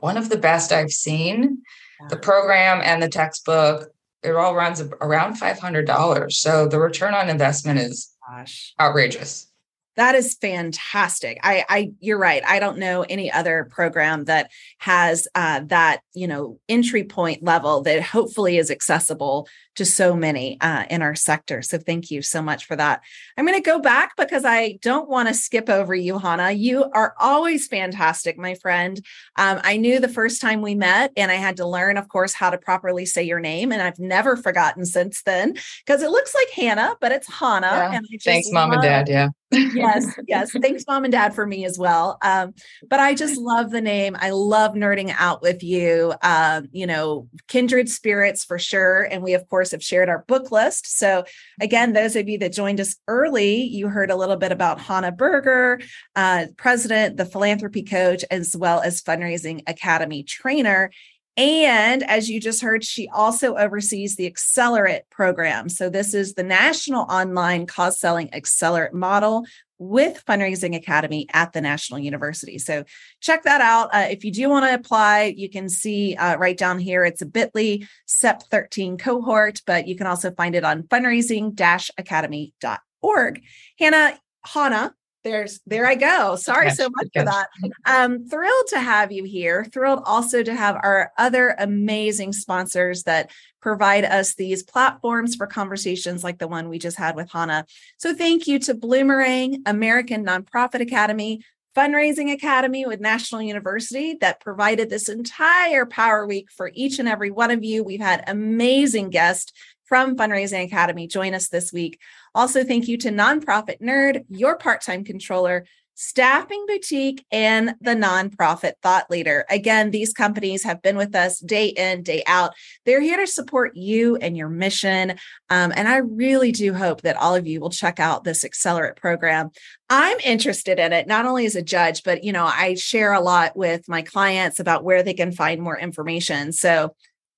one 0.00 0.16
of 0.16 0.28
the 0.28 0.36
best 0.38 0.72
I've 0.72 0.90
seen. 0.90 1.62
Yeah. 2.00 2.08
The 2.08 2.16
program 2.16 2.80
and 2.84 3.02
the 3.02 3.08
textbook, 3.08 3.90
it 4.22 4.34
all 4.34 4.54
runs 4.54 4.80
around 5.00 5.34
$500. 5.34 6.32
So 6.32 6.66
the 6.66 6.80
return 6.80 7.14
on 7.14 7.28
investment 7.28 7.78
is 7.78 8.12
Gosh. 8.28 8.74
outrageous. 8.80 9.50
That 9.96 10.14
is 10.14 10.34
fantastic. 10.34 11.38
I, 11.42 11.64
I, 11.68 11.92
you're 12.00 12.18
right. 12.18 12.42
I 12.46 12.58
don't 12.58 12.78
know 12.78 13.02
any 13.02 13.32
other 13.32 13.66
program 13.70 14.24
that 14.26 14.50
has 14.78 15.26
uh, 15.34 15.60
that, 15.66 16.00
you 16.14 16.28
know, 16.28 16.58
entry 16.68 17.04
point 17.04 17.42
level 17.42 17.82
that 17.82 18.02
hopefully 18.02 18.58
is 18.58 18.70
accessible 18.70 19.48
to 19.76 19.84
so 19.84 20.16
many 20.16 20.58
uh, 20.60 20.84
in 20.90 21.02
our 21.02 21.14
sector. 21.14 21.62
So 21.62 21.78
thank 21.78 22.10
you 22.10 22.22
so 22.22 22.42
much 22.42 22.64
for 22.64 22.76
that. 22.76 23.02
I'm 23.36 23.46
going 23.46 23.58
to 23.58 23.62
go 23.62 23.78
back 23.78 24.16
because 24.16 24.44
I 24.44 24.78
don't 24.82 25.08
want 25.08 25.28
to 25.28 25.34
skip 25.34 25.68
over 25.68 25.94
you, 25.94 26.18
Hannah. 26.18 26.50
You 26.52 26.90
are 26.92 27.14
always 27.18 27.68
fantastic, 27.68 28.38
my 28.38 28.54
friend. 28.54 29.00
Um, 29.36 29.60
I 29.62 29.76
knew 29.76 30.00
the 30.00 30.08
first 30.08 30.40
time 30.40 30.62
we 30.62 30.74
met, 30.74 31.12
and 31.16 31.30
I 31.30 31.36
had 31.36 31.58
to 31.58 31.66
learn, 31.66 31.96
of 31.96 32.08
course, 32.08 32.34
how 32.34 32.50
to 32.50 32.58
properly 32.58 33.06
say 33.06 33.22
your 33.22 33.40
name, 33.40 33.72
and 33.72 33.82
I've 33.82 33.98
never 33.98 34.36
forgotten 34.36 34.84
since 34.84 35.22
then 35.22 35.54
because 35.84 36.02
it 36.02 36.10
looks 36.10 36.34
like 36.34 36.50
Hannah, 36.50 36.96
but 37.00 37.12
it's 37.12 37.32
Hannah. 37.32 37.66
Yeah. 37.66 38.18
Thanks, 38.24 38.50
mom 38.50 38.72
and 38.72 38.82
dad. 38.82 39.08
Yeah 39.08 39.28
yes, 39.50 40.18
yes. 40.26 40.52
Thanks, 40.60 40.84
mom 40.86 41.04
and 41.04 41.12
dad, 41.12 41.34
for 41.34 41.46
me 41.46 41.64
as 41.64 41.78
well. 41.78 42.18
Um, 42.22 42.54
but 42.88 43.00
I 43.00 43.14
just 43.14 43.38
love 43.38 43.70
the 43.70 43.80
name. 43.80 44.16
I 44.18 44.30
love 44.30 44.74
nerding 44.74 45.14
out 45.16 45.42
with 45.42 45.62
you. 45.62 46.14
Um, 46.22 46.68
you 46.72 46.86
know, 46.86 47.28
kindred 47.48 47.88
spirits 47.88 48.44
for 48.44 48.58
sure. 48.58 49.02
And 49.02 49.22
we, 49.22 49.34
of 49.34 49.48
course, 49.48 49.65
have 49.70 49.82
shared 49.82 50.08
our 50.08 50.24
book 50.26 50.50
list. 50.50 50.98
So, 50.98 51.24
again, 51.60 51.92
those 51.92 52.16
of 52.16 52.28
you 52.28 52.38
that 52.38 52.52
joined 52.52 52.80
us 52.80 52.96
early, 53.08 53.62
you 53.62 53.88
heard 53.88 54.10
a 54.10 54.16
little 54.16 54.36
bit 54.36 54.52
about 54.52 54.80
Hannah 54.80 55.12
Berger, 55.12 55.80
uh, 56.14 56.46
president, 56.56 57.16
the 57.16 57.24
philanthropy 57.24 57.82
coach, 57.82 58.24
as 58.30 58.56
well 58.56 58.80
as 58.80 59.02
fundraising 59.02 59.62
academy 59.66 60.22
trainer. 60.22 60.90
And 61.36 62.02
as 62.02 62.30
you 62.30 62.40
just 62.40 62.62
heard, 62.62 62.82
she 62.82 63.08
also 63.08 63.56
oversees 63.56 64.16
the 64.16 64.26
Accelerate 64.26 65.02
program. 65.10 65.68
So, 65.68 65.90
this 65.90 66.14
is 66.14 66.34
the 66.34 66.42
national 66.42 67.02
online 67.02 67.66
cause 67.66 68.00
selling 68.00 68.32
Accelerate 68.32 68.94
model 68.94 69.44
with 69.78 70.24
Fundraising 70.24 70.74
Academy 70.74 71.26
at 71.34 71.52
the 71.52 71.60
National 71.60 72.00
University. 72.00 72.56
So, 72.58 72.84
check 73.20 73.42
that 73.42 73.60
out. 73.60 73.94
Uh, 73.94 74.06
if 74.10 74.24
you 74.24 74.32
do 74.32 74.48
want 74.48 74.64
to 74.64 74.72
apply, 74.72 75.34
you 75.36 75.50
can 75.50 75.68
see 75.68 76.14
uh, 76.16 76.38
right 76.38 76.56
down 76.56 76.78
here, 76.78 77.04
it's 77.04 77.20
a 77.20 77.26
bit.ly 77.26 77.80
SEP 78.06 78.44
13 78.44 78.96
cohort, 78.96 79.60
but 79.66 79.86
you 79.86 79.94
can 79.94 80.06
also 80.06 80.30
find 80.30 80.54
it 80.54 80.64
on 80.64 80.84
fundraising 80.84 81.52
academy.org. 81.98 83.42
Hannah, 83.78 84.18
Hannah, 84.42 84.94
there's 85.26 85.60
there 85.66 85.86
I 85.86 85.96
go. 85.96 86.36
Sorry 86.36 86.70
so 86.70 86.88
much 86.88 87.08
for 87.12 87.24
that. 87.24 87.48
Um, 87.84 88.28
thrilled 88.28 88.66
to 88.68 88.78
have 88.78 89.10
you 89.10 89.24
here. 89.24 89.64
Thrilled 89.64 90.02
also 90.06 90.44
to 90.44 90.54
have 90.54 90.76
our 90.76 91.10
other 91.18 91.56
amazing 91.58 92.32
sponsors 92.32 93.02
that 93.02 93.32
provide 93.60 94.04
us 94.04 94.34
these 94.34 94.62
platforms 94.62 95.34
for 95.34 95.48
conversations 95.48 96.22
like 96.22 96.38
the 96.38 96.46
one 96.46 96.68
we 96.68 96.78
just 96.78 96.96
had 96.96 97.16
with 97.16 97.28
Hannah. 97.32 97.66
So 97.96 98.14
thank 98.14 98.46
you 98.46 98.60
to 98.60 98.74
Bloomerang, 98.74 99.62
American 99.66 100.24
Nonprofit 100.24 100.80
Academy, 100.80 101.42
Fundraising 101.76 102.32
Academy 102.32 102.86
with 102.86 103.00
National 103.00 103.42
University 103.42 104.16
that 104.20 104.40
provided 104.40 104.88
this 104.88 105.08
entire 105.08 105.86
Power 105.86 106.24
Week 106.24 106.50
for 106.52 106.70
each 106.72 107.00
and 107.00 107.08
every 107.08 107.32
one 107.32 107.50
of 107.50 107.64
you. 107.64 107.82
We've 107.82 108.00
had 108.00 108.22
amazing 108.28 109.10
guests 109.10 109.52
from 109.86 110.16
Fundraising 110.16 110.64
Academy 110.64 111.06
join 111.06 111.34
us 111.34 111.48
this 111.48 111.72
week. 111.72 112.00
Also, 112.34 112.64
thank 112.64 112.88
you 112.88 112.98
to 112.98 113.10
Nonprofit 113.10 113.80
Nerd, 113.80 114.24
your 114.28 114.56
part 114.56 114.82
time 114.82 115.04
controller, 115.04 115.64
Staffing 115.98 116.66
Boutique, 116.68 117.24
and 117.32 117.74
the 117.80 117.94
Nonprofit 117.94 118.74
Thought 118.82 119.10
Leader. 119.10 119.46
Again, 119.48 119.90
these 119.90 120.12
companies 120.12 120.62
have 120.62 120.82
been 120.82 120.98
with 120.98 121.14
us 121.14 121.40
day 121.40 121.68
in, 121.68 122.02
day 122.02 122.22
out. 122.26 122.52
They're 122.84 123.00
here 123.00 123.16
to 123.16 123.26
support 123.26 123.74
you 123.76 124.16
and 124.16 124.36
your 124.36 124.50
mission. 124.50 125.12
Um, 125.48 125.72
and 125.74 125.88
I 125.88 125.96
really 125.96 126.52
do 126.52 126.74
hope 126.74 127.00
that 127.02 127.16
all 127.16 127.34
of 127.34 127.46
you 127.46 127.60
will 127.60 127.70
check 127.70 127.98
out 127.98 128.24
this 128.24 128.44
Accelerate 128.44 128.96
program. 128.96 129.50
I'm 129.88 130.18
interested 130.20 130.78
in 130.78 130.92
it, 130.92 131.06
not 131.06 131.24
only 131.24 131.46
as 131.46 131.56
a 131.56 131.62
judge, 131.62 132.02
but 132.02 132.22
you 132.22 132.32
know, 132.32 132.44
I 132.44 132.74
share 132.74 133.14
a 133.14 133.20
lot 133.20 133.56
with 133.56 133.88
my 133.88 134.02
clients 134.02 134.60
about 134.60 134.84
where 134.84 135.02
they 135.02 135.14
can 135.14 135.32
find 135.32 135.62
more 135.62 135.78
information. 135.78 136.52
So 136.52 136.94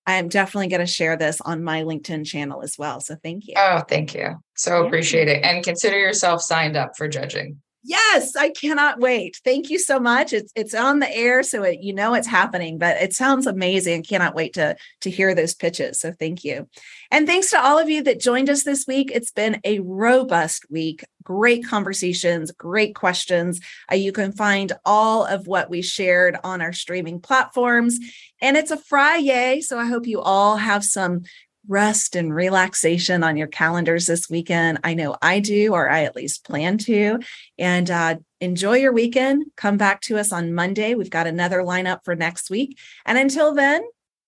I 0.09 0.15
am 0.15 0.29
definitely 0.29 0.69
going 0.69 0.81
to 0.81 0.87
share 0.87 1.19
this 1.19 1.39
on 1.43 1.63
my 1.63 1.83
LinkedIn 1.83 2.27
channel 2.27 2.63
as 2.63 2.79
well. 2.79 2.99
So 3.03 3.15
thank 3.23 3.47
you. 3.47 3.53
Oh, 3.59 3.83
thank 3.87 4.15
you. 4.15 4.37
So 4.57 4.81
yeah. 4.81 4.87
appreciate 4.87 5.29
it. 5.29 5.45
And 5.45 5.63
consider 5.63 5.99
yourself 5.99 6.41
signed 6.41 6.79
up 6.79 6.97
for 6.97 7.09
judging. 7.09 7.61
Yes, 7.85 8.35
I 8.35 8.51
cannot 8.51 8.99
wait. 8.99 9.41
Thank 9.45 9.71
you 9.71 9.79
so 9.79 10.01
much. 10.01 10.33
It's 10.33 10.53
it's 10.57 10.75
on 10.75 10.99
the 10.99 11.17
air, 11.17 11.45
so 11.45 11.63
it, 11.63 11.79
you 11.81 11.95
know 11.95 12.15
it's 12.15 12.27
happening. 12.27 12.77
But 12.77 13.01
it 13.01 13.15
sounds 13.15 13.47
amazing. 13.47 14.03
Cannot 14.03 14.35
wait 14.35 14.55
to 14.55 14.77
to 15.03 15.11
hear 15.11 15.33
those 15.35 15.55
pitches. 15.55 16.01
So 16.01 16.13
thank 16.13 16.45
you, 16.45 16.69
and 17.13 17.27
thanks 17.27 17.51
to 17.51 17.65
all 17.65 17.79
of 17.79 17.89
you 17.89 18.03
that 18.03 18.21
joined 18.21 18.51
us 18.51 18.65
this 18.65 18.85
week. 18.87 19.13
It's 19.15 19.31
been 19.31 19.61
a 19.65 19.79
robust 19.79 20.67
week. 20.69 21.05
Great 21.23 21.65
conversations, 21.67 22.51
great 22.51 22.95
questions. 22.97 23.61
Uh, 23.91 23.95
you 23.95 24.13
can 24.13 24.33
find 24.33 24.73
all 24.85 25.25
of 25.25 25.47
what 25.47 25.71
we 25.71 25.81
shared 25.81 26.37
on 26.43 26.61
our 26.61 26.73
streaming 26.73 27.21
platforms, 27.21 28.01
and 28.43 28.57
it's 28.57 28.73
a 28.73 28.77
Friday, 28.77 29.61
so 29.61 29.79
I 29.79 29.87
hope 29.87 30.07
you 30.07 30.21
all 30.21 30.57
have 30.57 30.85
some 30.85 31.23
rest 31.69 32.17
and 32.17 32.35
relaxation 32.35 33.23
on 33.23 33.37
your 33.37 33.47
calendars 33.47 34.07
this 34.07 34.29
weekend. 34.29 34.81
I 34.83 34.95
know 34.95 35.17
I 35.23 35.41
do, 35.41 35.75
or 35.75 35.89
I 35.89 36.05
at 36.05 36.17
least 36.17 36.45
plan 36.45 36.79
to. 36.79 37.21
And 37.59 37.91
uh, 37.91 38.17
enjoy 38.41 38.79
your 38.79 38.93
weekend. 38.93 39.47
Come 39.57 39.77
back 39.77 40.01
to 40.03 40.19
us 40.19 40.33
on 40.33 40.55
Monday. 40.55 40.95
We've 40.95 41.11
got 41.11 41.27
another 41.27 41.59
lineup 41.59 42.01
for 42.05 42.17
next 42.17 42.51
week. 42.51 42.79
And 43.05 43.19
until 43.19 43.55
then, 43.55 43.83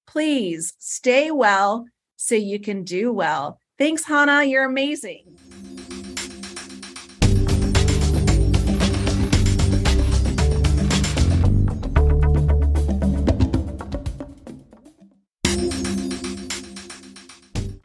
please 0.06 0.74
stay 0.78 1.30
well 1.30 1.86
so 2.16 2.34
you 2.34 2.60
can 2.60 2.84
do 2.84 3.12
well. 3.12 3.58
Thanks, 3.78 4.04
Hannah. 4.04 4.44
You're 4.44 4.64
amazing. 4.64 5.38